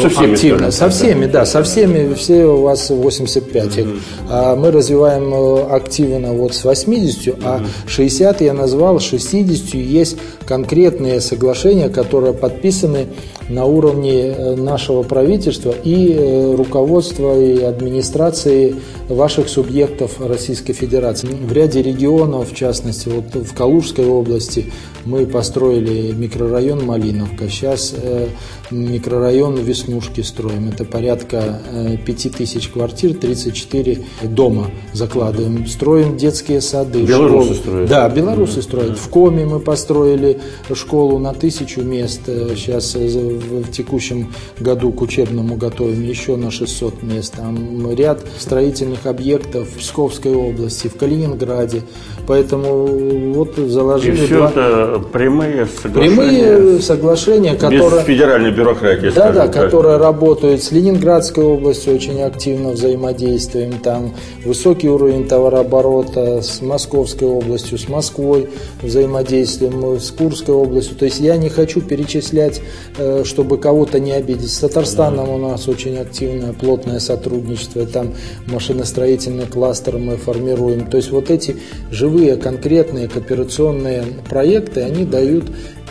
со 0.00 0.08
всеми, 0.08 0.32
активно. 0.32 0.70
Со 0.70 0.88
всеми, 0.88 1.26
да, 1.26 1.46
со 1.46 1.62
всеми, 1.62 2.14
все 2.14 2.44
у 2.46 2.62
вас 2.62 2.90
85. 2.90 3.78
Угу. 3.78 3.88
А 4.28 4.56
мы 4.56 4.70
развиваем 4.70 5.32
э, 5.32 5.62
активно 5.74 6.32
вот 6.32 6.54
с 6.54 6.64
80, 6.64 7.28
угу. 7.28 7.36
а 7.44 7.62
60 7.86 8.40
я 8.40 8.52
назвал, 8.52 8.98
60 8.98 9.74
есть 9.74 10.16
конкретные 10.44 11.20
соглашения, 11.20 11.88
которые 11.88 12.34
подписаны 12.34 13.06
на 13.48 13.64
уровне 13.64 14.28
э, 14.28 14.54
нашего 14.54 15.02
правительства 15.02 15.72
и 15.84 16.12
э, 16.12 16.54
руководства 16.54 17.40
и 17.40 17.62
администрации 17.62 18.76
ваших 19.08 19.48
субъектов 19.48 20.20
Российской 20.20 20.72
Федерации. 20.72 21.28
В 21.28 21.52
ряде 21.52 21.82
регионов, 21.82 22.52
в 22.52 22.54
частности, 22.54 23.08
вот 23.08 23.34
в 23.34 23.54
Калужской 23.54 24.06
области, 24.06 24.72
мы 25.04 25.26
построили 25.26 26.12
микрорайон 26.12 26.84
Малиновка. 26.84 27.48
Сейчас 27.48 27.94
э, 27.96 28.28
микрорайон 28.72 29.56
Веснушки 29.56 30.22
строим. 30.22 30.68
Это 30.68 30.84
порядка 30.84 31.60
5000 32.04 32.68
квартир, 32.68 33.14
34 33.14 33.98
дома 34.24 34.70
закладываем. 34.92 35.66
Строим 35.66 36.16
детские 36.16 36.60
сады. 36.60 37.02
Белорусы 37.04 37.54
школы. 37.54 37.60
строят? 37.60 37.88
Да, 37.88 38.08
белорусы 38.08 38.58
mm-hmm. 38.58 38.62
строят. 38.62 38.98
В 38.98 39.08
Коме 39.08 39.44
мы 39.44 39.60
построили 39.60 40.40
школу 40.74 41.18
на 41.18 41.32
тысячу 41.34 41.82
мест. 41.82 42.22
Сейчас 42.26 42.94
в 42.94 43.70
текущем 43.70 44.32
году 44.58 44.92
к 44.92 45.02
учебному 45.02 45.56
готовим 45.56 46.02
еще 46.02 46.36
на 46.36 46.50
600 46.50 47.02
мест. 47.02 47.34
Там 47.36 47.92
ряд 47.94 48.20
строительных 48.38 49.06
объектов 49.06 49.68
в 49.68 49.78
Псковской 49.78 50.34
области, 50.34 50.88
в 50.88 50.96
Калининграде. 50.96 51.82
Поэтому 52.26 52.86
вот 53.34 53.56
заложили... 53.56 54.22
И 54.22 54.26
все 54.26 54.36
два... 54.36 54.50
это 54.50 55.02
прямые 55.12 55.66
соглашения? 55.66 56.16
Прямые 56.16 56.80
соглашения, 56.80 57.54
которые... 57.54 58.00
Без 58.00 58.06
федеральной 58.06 58.52
бюрократия. 58.62 59.12
Да, 59.12 59.32
да, 59.32 59.48
которая 59.48 59.98
работает 59.98 60.62
с 60.62 60.72
Ленинградской 60.72 61.44
областью, 61.44 61.94
очень 61.94 62.20
активно 62.22 62.70
взаимодействуем. 62.70 63.78
Там 63.78 64.14
высокий 64.44 64.88
уровень 64.88 65.26
товарооборота 65.28 66.42
с 66.42 66.60
Московской 66.62 67.28
областью, 67.28 67.78
с 67.78 67.88
Москвой 67.88 68.48
взаимодействуем, 68.82 69.98
с 70.00 70.10
Курской 70.10 70.54
областью. 70.54 70.96
То 70.96 71.04
есть 71.04 71.20
я 71.20 71.36
не 71.36 71.48
хочу 71.48 71.80
перечислять, 71.80 72.60
э, 72.98 73.24
чтобы 73.24 73.58
кого-то 73.58 74.00
не 74.00 74.12
обидеть. 74.12 74.52
С 74.52 74.58
Татарстаном 74.58 75.28
у 75.30 75.38
нас 75.38 75.68
очень 75.68 75.98
активное, 75.98 76.52
плотное 76.52 77.00
сотрудничество. 77.00 77.86
Там 77.86 78.14
машиностроительный 78.46 79.46
кластер 79.46 79.98
мы 79.98 80.16
формируем. 80.16 80.86
То 80.86 80.96
есть 80.96 81.10
вот 81.10 81.30
эти 81.30 81.56
живые, 81.90 82.36
конкретные 82.36 83.08
кооперационные 83.08 84.04
проекты, 84.28 84.82
они 84.82 85.04
дают 85.04 85.44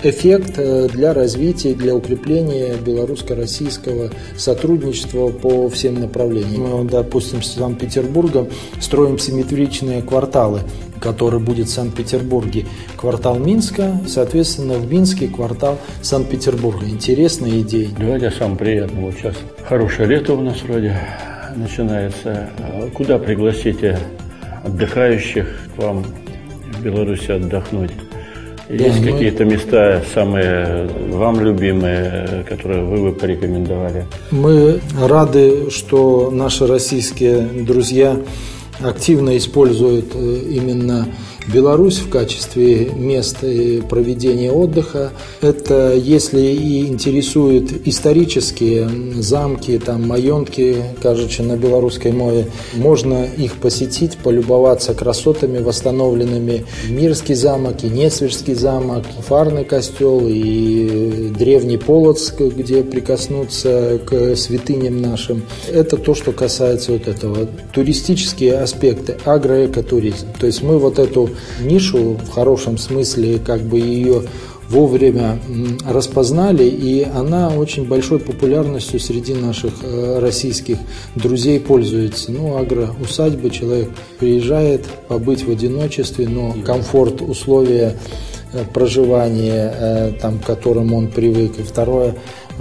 эффект 0.03 0.53
э, 0.57 0.87
для 0.91 1.13
развития, 1.13 1.73
для 1.73 1.95
укрепления 1.95 2.75
белорусско-российского 2.75 4.09
сотрудничества 4.37 5.29
по 5.29 5.69
всем 5.69 5.99
направлениям. 5.99 6.83
Мы, 6.83 6.89
допустим, 6.89 7.41
с 7.41 7.53
Санкт-Петербургом 7.53 8.49
строим 8.79 9.17
симметричные 9.19 10.01
кварталы 10.01 10.61
который 11.01 11.39
будет 11.39 11.67
в 11.67 11.71
Санкт-Петербурге, 11.71 12.67
квартал 12.95 13.39
Минска, 13.39 13.99
соответственно, 14.07 14.75
в 14.75 14.89
Минске 14.91 15.27
квартал 15.27 15.79
Санкт-Петербурга. 16.03 16.85
Интересная 16.87 17.61
идея. 17.61 17.89
Давайте 17.97 18.29
самое 18.29 18.57
приятное. 18.57 19.05
Вот 19.05 19.15
сейчас 19.15 19.35
хорошее 19.67 20.07
лето 20.09 20.33
у 20.33 20.41
нас 20.41 20.61
вроде 20.61 20.95
начинается. 21.55 22.51
Куда 22.93 23.17
пригласите 23.17 23.97
отдыхающих 24.63 25.47
к 25.75 25.81
вам 25.81 26.03
в 26.03 26.83
Беларуси 26.83 27.31
отдохнуть? 27.31 27.91
Есть 28.71 29.03
да, 29.03 29.11
какие-то 29.11 29.45
мы... 29.45 29.51
места 29.51 30.03
самые 30.13 30.87
вам 31.11 31.41
любимые, 31.41 32.45
которые 32.47 32.83
вы 32.83 33.09
бы 33.09 33.13
порекомендовали? 33.13 34.05
Мы 34.31 34.79
рады, 34.99 35.69
что 35.69 36.31
наши 36.31 36.65
российские 36.67 37.41
друзья 37.41 38.17
активно 38.79 39.37
используют 39.37 40.11
э, 40.15 40.37
именно 40.49 41.07
Беларусь 41.47 41.97
в 41.99 42.09
качестве 42.09 42.91
места 42.95 43.47
проведения 43.89 44.51
отдыха. 44.51 45.11
Это 45.41 45.93
если 45.95 46.41
и 46.41 46.87
интересуют 46.87 47.87
исторические 47.87 48.89
замки, 49.15 49.77
там 49.79 50.07
майонки, 50.07 50.77
кажется, 51.01 51.43
на 51.43 51.57
белорусской 51.57 52.11
мове, 52.11 52.47
можно 52.73 53.25
их 53.25 53.55
посетить, 53.55 54.17
полюбоваться 54.17 54.93
красотами 54.93 55.59
восстановленными. 55.59 56.65
Мирский 56.87 57.35
замок, 57.35 57.83
и 57.83 57.89
Несвежский 57.89 58.53
замок, 58.53 59.05
Фарный 59.27 59.65
костел 59.65 60.27
и 60.27 61.31
древний 61.37 61.77
Полоцк, 61.77 62.39
где 62.39 62.83
прикоснуться 62.83 63.99
к 64.05 64.35
святыням 64.35 65.01
нашим. 65.01 65.43
Это 65.71 65.97
то, 65.97 66.13
что 66.13 66.31
касается 66.31 66.91
вот 66.93 67.07
этого. 67.07 67.47
Туристические 67.73 68.59
аспекты, 68.59 69.17
агроэкотуризм. 69.25 70.27
То 70.39 70.45
есть 70.45 70.61
мы 70.61 70.77
вот 70.77 70.99
эту 70.99 71.30
нишу 71.61 72.17
в 72.23 72.29
хорошем 72.29 72.77
смысле, 72.77 73.39
как 73.39 73.61
бы 73.61 73.79
ее 73.79 74.23
вовремя 74.71 75.39
распознали, 75.85 76.63
и 76.63 77.03
она 77.03 77.49
очень 77.49 77.87
большой 77.87 78.19
популярностью 78.19 78.99
среди 78.99 79.33
наших 79.33 79.73
э, 79.83 80.19
российских 80.19 80.77
друзей 81.15 81.59
пользуется. 81.59 82.31
Ну, 82.31 82.57
агроусадьба, 82.57 83.49
человек 83.49 83.89
приезжает 84.17 84.85
побыть 85.07 85.45
в 85.45 85.51
одиночестве, 85.51 86.27
но 86.27 86.55
комфорт, 86.65 87.21
условия 87.21 87.97
э, 88.53 88.63
проживания, 88.73 89.73
э, 89.77 90.11
там, 90.21 90.39
к 90.39 90.45
которым 90.45 90.93
он 90.93 91.09
привык. 91.09 91.59
И 91.59 91.63
второе, 91.63 92.15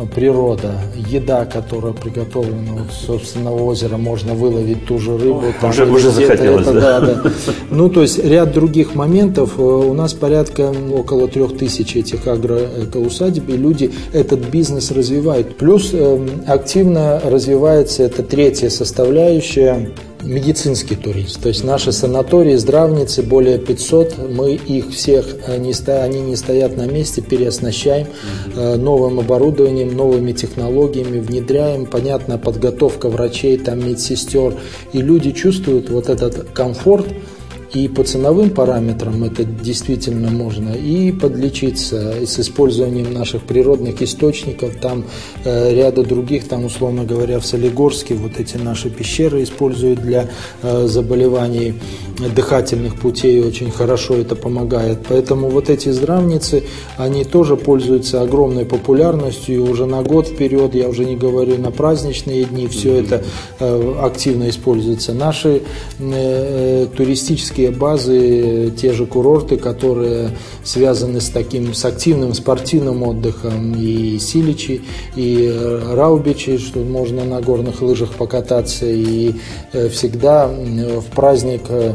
природа, 0.06 0.74
еда, 0.96 1.44
которая 1.44 1.92
приготовлена, 1.92 2.72
вот, 2.72 2.92
собственно, 2.92 3.52
озера, 3.52 3.96
можно 3.96 4.34
выловить 4.34 4.86
ту 4.86 4.98
же 4.98 5.16
рыбу. 5.16 5.42
Ой, 5.46 5.54
там, 5.60 5.70
уже 5.70 5.86
уже 5.86 6.10
захотелось, 6.10 6.66
это, 6.66 6.80
да. 6.80 7.00
Да, 7.00 7.14
да. 7.14 7.30
Ну, 7.70 7.88
то 7.88 8.02
есть 8.02 8.18
ряд 8.18 8.52
других 8.52 8.94
моментов. 8.94 9.58
Э, 9.58 9.62
у 9.62 9.94
нас 9.94 10.12
порядка 10.12 10.72
около 10.92 11.28
трех 11.28 11.56
тысяч 11.56 11.96
этих 11.96 12.26
агроусадеб, 12.26 13.48
и 13.48 13.56
люди 13.56 13.92
этот 14.12 14.40
бизнес 14.50 14.90
развивают. 14.90 15.56
Плюс 15.56 15.90
э, 15.92 16.28
активно 16.46 17.20
развивается 17.24 18.02
эта 18.02 18.22
третья 18.22 18.68
составляющая 18.68 19.90
медицинский 20.22 20.96
туризм. 20.96 21.40
То 21.40 21.48
есть 21.48 21.64
наши 21.64 21.92
санатории, 21.92 22.56
здравницы, 22.56 23.22
более 23.22 23.58
500, 23.58 24.30
мы 24.30 24.54
их 24.54 24.90
всех, 24.90 25.26
они, 25.46 25.74
они 25.86 26.20
не 26.20 26.36
стоят 26.36 26.76
на 26.76 26.86
месте, 26.86 27.22
переоснащаем 27.22 28.06
э, 28.54 28.76
новым 28.76 29.20
оборудованием, 29.20 29.94
новыми 29.96 30.32
технологиями, 30.32 31.20
внедряем, 31.20 31.86
понятно, 31.86 32.38
подготовка 32.38 33.08
врачей, 33.08 33.58
там 33.58 33.86
медсестер, 33.86 34.54
и 34.92 35.00
люди 35.00 35.32
чувствуют 35.32 35.90
вот 35.90 36.08
этот 36.08 36.50
комфорт, 36.50 37.06
и 37.72 37.88
по 37.88 38.02
ценовым 38.02 38.50
параметрам 38.50 39.22
это 39.22 39.44
действительно 39.44 40.30
можно, 40.30 40.70
и 40.70 41.12
подлечиться 41.12 42.26
с 42.26 42.40
использованием 42.40 43.12
наших 43.12 43.42
природных 43.42 44.02
источников, 44.02 44.76
там 44.76 45.04
э, 45.44 45.74
ряда 45.74 46.02
других, 46.02 46.48
там, 46.48 46.64
условно 46.64 47.04
говоря, 47.04 47.38
в 47.38 47.46
Солигорске 47.46 48.14
вот 48.14 48.40
эти 48.40 48.56
наши 48.56 48.90
пещеры 48.90 49.42
используют 49.42 50.00
для 50.00 50.28
э, 50.62 50.86
заболеваний 50.86 51.74
дыхательных 52.28 52.96
путей, 52.96 53.40
очень 53.40 53.70
хорошо 53.70 54.16
это 54.16 54.36
помогает. 54.36 54.98
Поэтому 55.08 55.48
вот 55.48 55.70
эти 55.70 55.88
здравницы, 55.90 56.64
они 56.96 57.24
тоже 57.24 57.56
пользуются 57.56 58.20
огромной 58.20 58.64
популярностью, 58.64 59.54
и 59.54 59.58
уже 59.58 59.86
на 59.86 60.02
год 60.02 60.28
вперед, 60.28 60.74
я 60.74 60.88
уже 60.88 61.04
не 61.04 61.16
говорю 61.16 61.56
на 61.58 61.70
праздничные 61.70 62.44
дни, 62.44 62.66
все 62.68 62.96
это 62.96 63.24
э, 63.58 63.94
активно 64.02 64.48
используется. 64.48 65.14
Наши 65.14 65.62
э, 65.98 66.86
туристические 66.94 67.59
туристические 67.60 67.70
базы, 67.70 68.72
те 68.76 68.92
же 68.92 69.06
курорты, 69.06 69.56
которые 69.56 70.30
связаны 70.64 71.20
с 71.20 71.28
таким, 71.28 71.74
с 71.74 71.84
активным 71.84 72.34
спортивным 72.34 73.02
отдыхом, 73.02 73.74
и 73.74 74.18
Силичи, 74.18 74.82
и 75.16 75.52
Раубичи, 75.92 76.58
что 76.58 76.80
можно 76.80 77.24
на 77.24 77.40
горных 77.40 77.82
лыжах 77.82 78.10
покататься, 78.12 78.86
и 78.86 79.34
э, 79.72 79.88
всегда 79.88 80.48
в 80.48 81.04
праздник 81.14 81.62
э, 81.68 81.94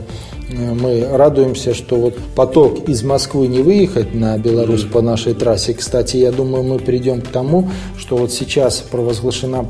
мы 0.50 1.08
радуемся, 1.12 1.74
что 1.74 1.96
вот 1.96 2.18
поток 2.36 2.88
из 2.88 3.04
Москвы 3.04 3.48
не 3.48 3.60
выехать 3.60 4.14
на 4.14 4.38
Беларусь 4.38 4.84
по 4.84 5.02
нашей 5.02 5.34
трассе. 5.34 5.74
Кстати, 5.74 6.18
я 6.18 6.32
думаю, 6.32 6.64
мы 6.64 6.78
придем 6.78 7.22
к 7.22 7.28
тому, 7.30 7.70
что 7.98 8.18
вот 8.18 8.32
сейчас 8.32 8.80
провозглашена 8.80 9.66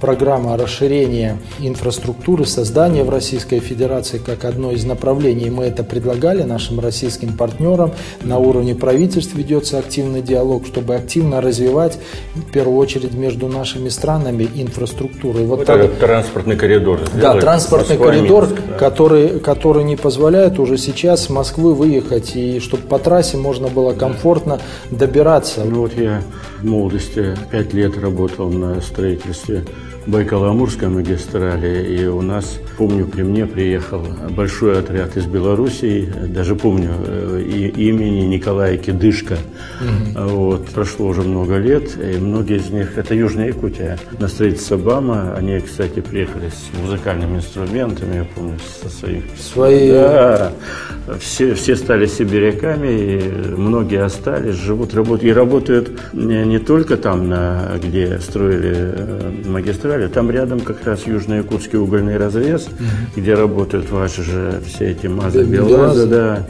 программа 0.00 0.56
расширения 0.56 1.38
инфраструктуры, 1.60 2.44
создания 2.44 3.04
в 3.04 3.10
Российской 3.10 3.60
Федерации 3.60 4.18
как 4.18 4.44
одно 4.44 4.72
из 4.72 4.84
направлений. 4.84 5.48
Мы 5.48 5.64
это 5.64 5.84
предлагали 5.84 6.42
нашим 6.42 6.80
российским 6.80 7.36
партнерам. 7.36 7.92
На 8.22 8.38
уровне 8.38 8.74
правительств 8.74 9.34
ведется 9.34 9.78
активный 9.78 10.22
диалог, 10.22 10.66
чтобы 10.66 10.96
активно 10.96 11.40
развивать, 11.40 11.98
в 12.34 12.50
первую 12.50 12.78
очередь, 12.78 13.14
между 13.14 13.46
нашими 13.46 13.88
странами 13.88 14.48
инфраструктуру. 14.54 15.38
Вот, 15.44 15.58
вот 15.58 15.66
так, 15.66 15.98
транспортный 15.98 16.56
коридор. 16.56 17.00
Да, 17.14 17.38
транспортный 17.38 17.96
Москва, 17.96 18.12
коридор, 18.12 18.48
Минск, 18.48 18.62
да. 18.68 18.76
который, 18.76 19.40
который 19.40 19.84
не 19.84 19.96
позволяет 20.00 20.58
уже 20.58 20.78
сейчас 20.78 21.24
с 21.24 21.30
Москвы 21.30 21.74
выехать, 21.74 22.36
и 22.36 22.60
чтобы 22.60 22.84
по 22.84 22.98
трассе 22.98 23.36
можно 23.36 23.68
было 23.68 23.92
комфортно 23.92 24.60
добираться. 24.90 25.64
Ну 25.64 25.80
вот 25.80 25.92
я 25.96 26.22
в 26.60 26.64
молодости 26.64 27.36
пять 27.50 27.72
лет 27.72 27.96
работал 27.98 28.50
на 28.50 28.80
строительстве 28.80 29.64
Байкало-Амурской 30.10 30.88
магистрали, 30.88 31.96
и 31.96 32.06
у 32.06 32.20
нас, 32.20 32.58
помню, 32.76 33.06
при 33.06 33.22
мне 33.22 33.46
приехал 33.46 34.04
большой 34.30 34.78
отряд 34.78 35.16
из 35.16 35.26
Белоруссии, 35.26 36.12
даже 36.26 36.56
помню 36.56 36.90
э, 37.06 37.42
и, 37.46 37.68
имени 37.88 38.26
Николая 38.26 38.76
Кидышка. 38.76 39.38
Угу. 39.80 40.28
Вот, 40.28 40.66
прошло 40.70 41.06
уже 41.06 41.22
много 41.22 41.58
лет, 41.58 41.96
и 41.96 42.18
многие 42.18 42.56
из 42.56 42.70
них, 42.70 42.98
это 42.98 43.14
Южная 43.14 43.48
Якутия, 43.48 43.98
на 44.18 44.28
строительство 44.28 44.76
БАМа, 44.76 45.34
они, 45.36 45.60
кстати, 45.60 46.00
приехали 46.00 46.48
с 46.48 46.78
музыкальными 46.80 47.36
инструментами, 47.36 48.16
я 48.16 48.26
помню, 48.34 48.58
со 48.82 48.88
своих... 48.88 49.22
Свои... 49.38 49.90
Да, 49.90 50.52
все, 51.20 51.54
все 51.54 51.76
стали 51.76 52.06
сибиряками, 52.06 52.88
и 52.88 53.54
многие 53.56 54.02
остались, 54.02 54.56
живут, 54.56 54.94
работают, 54.94 55.30
и 55.30 55.32
работают 55.32 56.00
не, 56.12 56.44
не 56.44 56.58
только 56.58 56.96
там, 56.96 57.28
на, 57.28 57.78
где 57.82 58.18
строили 58.18 58.72
э, 58.74 59.32
магистраль, 59.46 59.99
далее. 60.00 60.14
Там 60.14 60.30
рядом 60.30 60.60
как 60.60 60.84
раз 60.84 61.06
Южно-Якутский 61.06 61.78
угольный 61.78 62.16
разрез, 62.16 62.66
угу. 62.66 62.84
где 63.16 63.34
работают 63.34 63.90
ваши 63.90 64.22
же 64.22 64.60
все 64.66 64.90
эти 64.90 65.06
МАЗы, 65.06 65.44
БелАЗы, 65.44 66.06
да. 66.06 66.46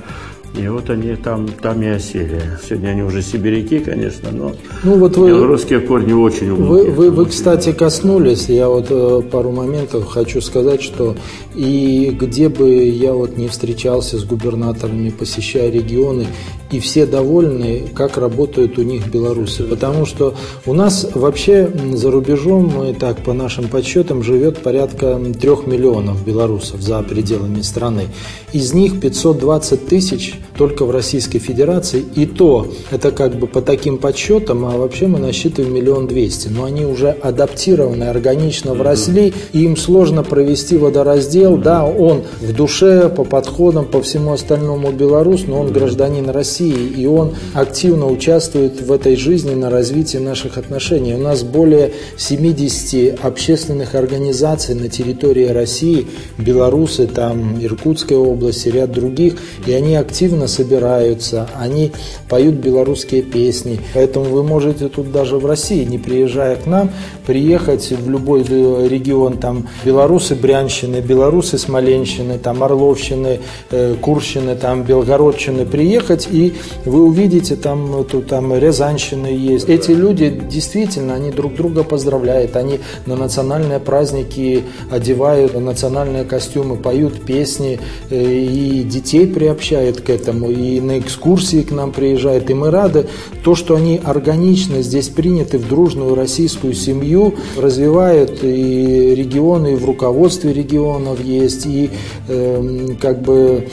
И 0.59 0.67
вот 0.67 0.91
они 0.91 1.15
там, 1.15 1.47
там 1.47 1.81
и 1.81 1.87
осели. 1.87 2.43
Сегодня 2.69 2.89
они 2.89 3.03
уже 3.03 3.23
сибиряки, 3.23 3.79
конечно, 3.79 4.31
но 4.33 4.53
ну, 4.83 4.97
вот 4.97 5.17
вы, 5.17 5.29
белорусские 5.29 5.79
корни 5.79 6.13
очень 6.13 6.53
Вы, 6.53 6.91
вы, 6.91 7.13
вы, 7.13 7.27
кстати, 7.27 7.71
коснулись, 7.73 8.49
я 8.49 8.69
вот 8.69 8.87
э, 8.91 9.23
пару 9.31 9.53
моментов 9.53 10.09
хочу 10.09 10.41
сказать, 10.41 10.83
что 10.83 11.15
и 11.55 12.11
где 12.21 12.49
бы 12.49 12.69
я 12.69 13.13
вот 13.13 13.37
не 13.37 13.47
встречался 13.47 14.19
с 14.19 14.25
губернаторами, 14.25 15.11
посещая 15.11 15.71
регионы, 15.71 16.27
и 16.71 16.81
все 16.81 17.07
довольны, 17.07 17.85
как 17.95 18.17
работают 18.17 18.79
у 18.79 18.83
них 18.83 19.09
белорусы. 19.09 19.65
Потому 19.65 20.07
что 20.07 20.35
у 20.67 20.73
нас 20.73 21.07
вообще 21.15 21.71
за 21.95 22.11
рубежом, 22.11 22.73
мы 22.77 22.95
так 22.95 23.23
по 23.25 23.33
нашим 23.33 23.69
подсчетам, 23.69 24.23
живет 24.23 24.59
порядка 24.59 25.21
трех 25.41 25.67
миллионов 25.67 26.25
белорусов 26.25 26.81
за 26.81 27.03
пределами 27.03 27.63
страны. 27.63 28.09
Из 28.53 28.73
них 28.73 29.01
520 29.01 29.87
тысяч 29.87 30.35
только 30.61 30.85
в 30.85 30.91
Российской 30.91 31.39
Федерации. 31.39 32.05
И 32.15 32.27
то, 32.27 32.69
это 32.91 33.13
как 33.13 33.37
бы 33.37 33.47
по 33.47 33.63
таким 33.63 33.97
подсчетам, 33.97 34.67
а 34.67 34.77
вообще 34.77 35.07
мы 35.07 35.19
насчитываем 35.19 35.75
миллион 35.75 36.07
двести. 36.07 36.49
Но 36.49 36.65
они 36.65 36.85
уже 36.85 37.09
адаптированы, 37.11 38.05
органично 38.05 38.75
вросли, 38.75 39.33
и 39.55 39.65
им 39.65 39.75
сложно 39.75 40.23
провести 40.23 40.77
водораздел. 40.77 41.57
Да, 41.57 41.87
он 41.87 42.25
в 42.43 42.53
душе, 42.53 43.09
по 43.09 43.25
подходам, 43.25 43.87
по 43.87 44.03
всему 44.03 44.33
остальному 44.33 44.93
белорус, 44.93 45.45
но 45.47 45.61
он 45.61 45.73
гражданин 45.73 46.29
России, 46.29 46.60
и 46.65 47.07
он 47.07 47.35
активно 47.55 48.07
участвует 48.07 48.81
в 48.81 48.93
этой 48.93 49.17
жизни 49.17 49.55
на 49.55 49.71
развитии 49.71 50.19
наших 50.19 50.59
отношений. 50.59 51.15
У 51.15 51.19
нас 51.19 51.43
более 51.43 51.93
70 52.17 53.25
общественных 53.25 53.95
организаций 53.95 54.75
на 54.75 54.89
территории 54.89 55.47
России, 55.47 56.07
белорусы, 56.39 57.07
там 57.07 57.63
Иркутская 57.63 58.19
область 58.19 58.67
и 58.67 58.71
ряд 58.71 58.93
других, 58.93 59.35
и 59.67 59.73
они 59.73 59.95
активно 59.95 60.47
собираются, 60.47 61.49
они 61.57 61.93
поют 62.29 62.57
белорусские 62.57 63.23
песни. 63.23 63.81
Поэтому 63.95 64.27
вы 64.27 64.43
можете 64.43 64.89
тут 64.89 65.13
даже 65.13 65.37
в 65.39 65.47
России, 65.47 65.85
не 65.85 65.99
приезжая 65.99 66.57
к 66.57 66.67
нам, 66.67 66.91
приехать 67.27 67.91
в 67.91 68.11
любой 68.11 68.43
регион, 68.43 69.39
там 69.39 69.69
белорусы 69.85 70.35
Брянщины, 70.35 70.97
белорусы 70.97 71.59
Смоленщины, 71.59 72.39
там 72.39 72.63
Орловщины, 72.63 73.41
э, 73.71 73.95
Курщины, 74.01 74.57
там 74.57 74.83
Белгородщины 74.83 75.67
приехать, 75.67 76.29
и 76.31 76.50
вы 76.85 77.03
увидите 77.03 77.57
там, 77.57 78.05
тут, 78.05 78.29
там 78.29 78.55
Рязанщины 78.55 79.27
есть. 79.27 79.69
Эти 79.69 79.93
люди 79.93 80.31
действительно, 80.31 81.15
они 81.15 81.31
друг 81.31 81.55
друга 81.55 81.85
поздравляют, 81.85 82.57
они 82.57 82.81
на 83.07 83.17
национальные 83.17 83.81
праздники 83.81 84.65
одевают 84.91 85.59
национальные 85.59 86.25
костюмы, 86.25 86.77
поют 86.77 87.23
песни, 87.25 87.79
э, 88.11 88.33
и 88.33 88.83
детей 88.83 89.27
приобщают 89.27 90.01
к 90.01 90.11
этому, 90.11 90.51
и 90.51 90.81
на 90.81 90.99
экскурсии 90.99 91.63
к 91.63 91.71
нам 91.71 91.93
приезжают, 91.93 92.51
и 92.51 92.55
мы 92.55 92.71
рады, 92.71 93.07
то, 93.45 93.55
что 93.55 93.77
они 93.77 94.01
органично 94.03 94.83
здесь 94.83 95.09
приняты 95.09 95.59
в 95.59 95.69
дружную 95.69 96.15
российскую 96.15 96.75
семью, 96.75 97.35
развивают 97.57 98.43
и 98.43 99.15
регионы, 99.15 99.73
и 99.73 99.77
в 99.77 99.85
руководстве 99.85 100.53
регионов 100.53 101.23
есть, 101.23 101.67
и 101.67 101.91
э, 102.29 102.89
как 103.01 103.23
бы 103.23 103.69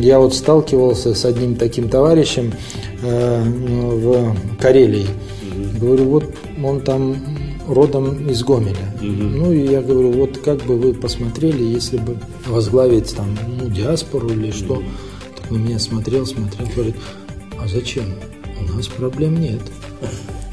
я 0.00 0.18
вот 0.18 0.34
сталкивался 0.34 1.14
с 1.14 1.24
одним 1.24 1.56
таким 1.56 1.88
товарищем 1.88 2.52
э, 3.02 3.42
в 3.42 4.36
Карелии. 4.58 5.06
Говорю, 5.80 6.04
вот 6.04 6.34
он 6.62 6.80
там 6.80 7.16
родом 7.68 8.28
из 8.28 8.42
Гомеля. 8.42 8.94
Угу. 9.00 9.06
Ну 9.06 9.52
и 9.52 9.70
я 9.70 9.82
говорю, 9.82 10.12
вот 10.12 10.38
как 10.38 10.62
бы 10.64 10.76
вы 10.76 10.94
посмотрели, 10.94 11.62
если 11.62 11.98
бы 11.98 12.16
возглавить 12.46 13.14
там 13.14 13.36
ну, 13.60 13.68
диаспору 13.68 14.28
или 14.28 14.50
что. 14.50 14.74
Угу. 14.74 14.84
Так 15.36 15.50
на 15.50 15.56
меня 15.56 15.78
смотрел, 15.78 16.26
смотрел, 16.26 16.68
говорит, 16.74 16.96
а 17.60 17.68
зачем? 17.68 18.04
У 18.60 18.72
нас 18.74 18.88
проблем 18.88 19.40
нет 19.40 19.60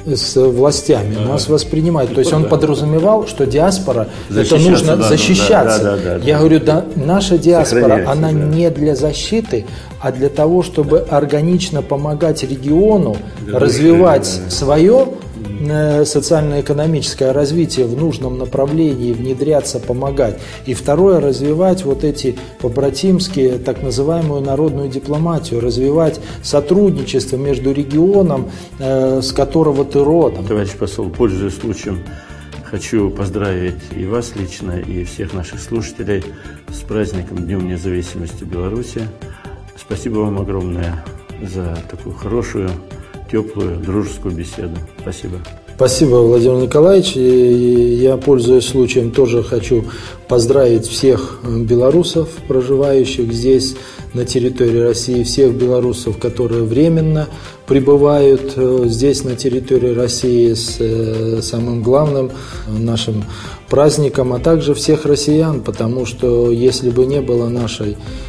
с 0.06 0.36
властями, 0.36 1.16
ага. 1.20 1.34
нас 1.34 1.48
воспринимают. 1.48 2.14
То 2.14 2.20
есть 2.20 2.34
он 2.34 2.46
подразумевал, 2.48 3.28
что 3.28 3.46
диаспора 3.46 4.08
это 4.30 4.58
нужно 4.58 4.98
да, 4.98 5.10
защищаться. 5.10 5.84
Да, 5.84 5.98
да, 5.98 6.18
да, 6.20 6.26
Я 6.26 6.40
говорю, 6.40 6.60
да, 6.60 6.86
наша 6.96 7.38
диаспора, 7.38 8.06
она 8.08 8.32
да. 8.32 8.34
не 8.34 8.70
для 8.70 8.96
защиты, 8.96 9.66
а 10.00 10.12
для 10.12 10.30
того, 10.30 10.62
чтобы 10.62 11.00
органично 11.10 11.82
помогать 11.82 12.44
региону 12.44 13.18
развивать 13.48 14.42
да. 14.46 14.52
свое 14.52 15.08
социально-экономическое 16.06 17.32
развитие 17.32 17.86
в 17.86 17.98
нужном 17.98 18.38
направлении, 18.38 19.14
внедряться, 19.14 19.80
помогать. 19.80 20.40
И 20.66 20.74
второе, 20.74 21.20
развивать 21.20 21.84
вот 21.84 22.04
эти 22.04 22.38
побратимские, 22.60 23.58
так 23.58 23.82
называемую 23.82 24.42
народную 24.42 24.90
дипломатию, 24.90 25.60
развивать 25.60 26.20
сотрудничество 26.44 27.38
между 27.38 27.72
регионом, 27.72 28.50
э, 28.80 29.22
с 29.22 29.32
которого 29.32 29.86
ты 29.86 30.04
родом. 30.04 30.46
Товарищ 30.46 30.72
посол, 30.72 31.10
пользуясь 31.10 31.58
случаем, 31.58 32.04
хочу 32.64 33.10
поздравить 33.10 33.82
и 33.96 34.06
вас 34.06 34.36
лично, 34.36 34.80
и 34.80 35.04
всех 35.04 35.34
наших 35.34 35.60
слушателей 35.62 36.24
с 36.70 36.80
праздником 36.82 37.38
Днем 37.38 37.68
независимости 37.68 38.44
Беларуси. 38.44 39.08
Спасибо 39.78 40.20
вам 40.20 40.40
огромное 40.40 41.04
за 41.42 41.78
такую 41.90 42.16
хорошую 42.16 42.70
теплую, 43.32 43.78
дружескую 43.78 44.36
беседу. 44.36 44.78
Спасибо. 45.00 45.40
Спасибо, 45.76 46.16
Владимир 46.16 46.64
Николаевич. 46.64 47.18
И 47.18 47.98
я, 48.02 48.16
пользуясь 48.16 48.66
случаем, 48.66 49.12
тоже 49.12 49.44
хочу 49.44 49.84
поздравить 50.30 50.88
всех 50.88 51.40
белорусов, 51.44 52.30
проживающих 52.48 53.34
здесь, 53.34 53.76
на 54.14 54.24
территории 54.24 54.80
России, 54.80 55.24
всех 55.24 55.54
белорусов, 55.54 56.18
которые 56.18 56.64
временно 56.64 57.28
пребывают 57.68 58.54
э, 58.56 58.84
здесь, 58.86 59.26
на 59.26 59.36
территории 59.36 59.94
России, 59.94 60.54
с 60.54 60.78
э, 60.80 61.42
самым 61.42 61.84
главным 61.84 62.32
нашим 62.66 63.26
праздником, 63.68 64.32
а 64.32 64.40
также 64.40 64.74
всех 64.74 65.06
россиян, 65.06 65.60
потому 65.60 66.06
что 66.06 66.50
если 66.50 66.90
бы 66.90 67.06
не 67.06 67.20
было 67.20 67.50
нашей 67.50 67.98
Э, 67.98 68.25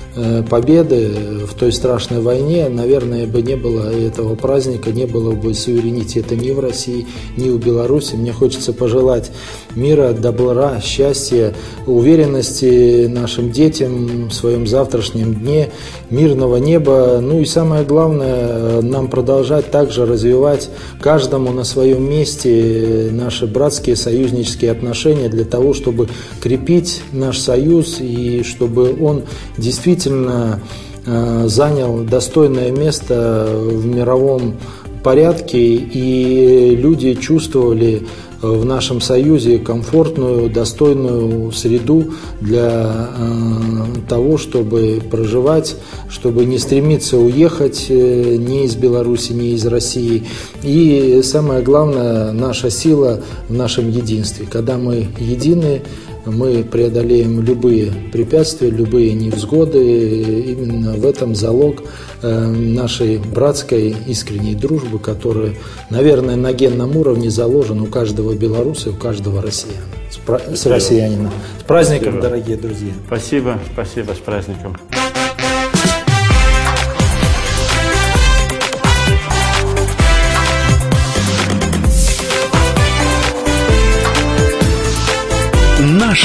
победы 0.48 1.44
в 1.46 1.54
той 1.54 1.72
страшной 1.72 2.20
войне, 2.20 2.68
наверное, 2.68 3.26
бы 3.26 3.42
не 3.42 3.56
было 3.56 3.92
этого 3.92 4.34
праздника, 4.34 4.90
не 4.90 5.04
было 5.04 5.32
бы 5.32 5.52
суверенитета 5.54 6.36
ни 6.36 6.50
в 6.50 6.60
России, 6.60 7.06
ни 7.36 7.50
в 7.50 7.58
Беларуси. 7.58 8.14
Мне 8.14 8.32
хочется 8.32 8.72
пожелать 8.72 9.30
мира, 9.74 10.12
добра, 10.12 10.80
счастья, 10.80 11.52
уверенности 11.86 13.06
нашим 13.06 13.50
детям 13.50 14.28
в 14.28 14.32
своем 14.32 14.66
завтрашнем 14.66 15.34
дне, 15.34 15.70
мирного 16.10 16.56
неба. 16.56 17.18
Ну 17.20 17.40
и 17.40 17.44
самое 17.44 17.84
главное, 17.84 18.80
нам 18.80 19.08
продолжать 19.08 19.70
также 19.70 20.06
развивать 20.06 20.70
каждому 21.00 21.52
на 21.52 21.64
своем 21.64 22.08
месте 22.08 23.10
наши 23.12 23.46
братские 23.46 23.96
союзнические 23.96 24.70
отношения 24.70 25.28
для 25.28 25.44
того, 25.44 25.74
чтобы 25.74 26.08
крепить 26.40 27.02
наш 27.12 27.38
союз 27.38 27.98
и 28.00 28.42
чтобы 28.42 28.96
он 28.98 29.24
действительно 29.58 30.05
э, 30.14 31.48
занял 31.48 32.04
достойное 32.04 32.70
место 32.70 33.48
в 33.50 33.86
мировом 33.86 34.56
порядке, 35.02 35.58
и 35.58 36.74
люди 36.76 37.14
чувствовали 37.14 38.06
в 38.42 38.64
нашем 38.64 39.00
союзе 39.00 39.58
комфортную, 39.58 40.50
достойную 40.50 41.52
среду 41.52 42.12
для 42.40 43.08
э, 43.16 44.08
того, 44.08 44.36
чтобы 44.36 45.00
проживать, 45.10 45.76
чтобы 46.08 46.44
не 46.44 46.58
стремиться 46.58 47.16
уехать 47.18 47.86
э, 47.88 48.36
ни 48.36 48.64
из 48.64 48.76
Беларуси, 48.76 49.32
ни 49.32 49.54
из 49.54 49.66
России. 49.66 50.24
И 50.62 51.20
самое 51.22 51.62
главное, 51.62 52.32
наша 52.32 52.70
сила 52.70 53.22
в 53.48 53.54
нашем 53.54 53.90
единстве. 53.90 54.46
Когда 54.50 54.76
мы 54.76 55.08
едины, 55.18 55.82
мы 56.26 56.64
преодолеем 56.64 57.40
любые 57.40 57.92
препятствия, 58.12 58.70
любые 58.70 59.12
невзгоды. 59.14 60.52
Именно 60.52 60.94
в 60.94 61.06
этом 61.06 61.34
залог 61.34 61.82
э, 62.22 62.46
нашей 62.46 63.18
братской 63.18 63.94
искренней 64.06 64.54
дружбы, 64.54 64.98
которая, 64.98 65.54
наверное, 65.90 66.36
на 66.36 66.52
генном 66.52 66.96
уровне 66.96 67.30
заложена 67.30 67.84
у 67.84 67.86
каждого 67.86 68.34
белоруса 68.34 68.90
и 68.90 68.92
у 68.92 68.96
каждого 68.96 69.40
россияна. 69.40 69.82
С, 70.10 70.16
пра- 70.16 70.42
с 70.54 70.66
россиянина. 70.66 71.30
С 71.60 71.62
праздником, 71.64 72.14
спасибо. 72.14 72.22
дорогие 72.22 72.56
друзья. 72.56 72.92
Спасибо, 73.06 73.58
спасибо, 73.72 74.12
с 74.12 74.18
праздником. 74.18 74.76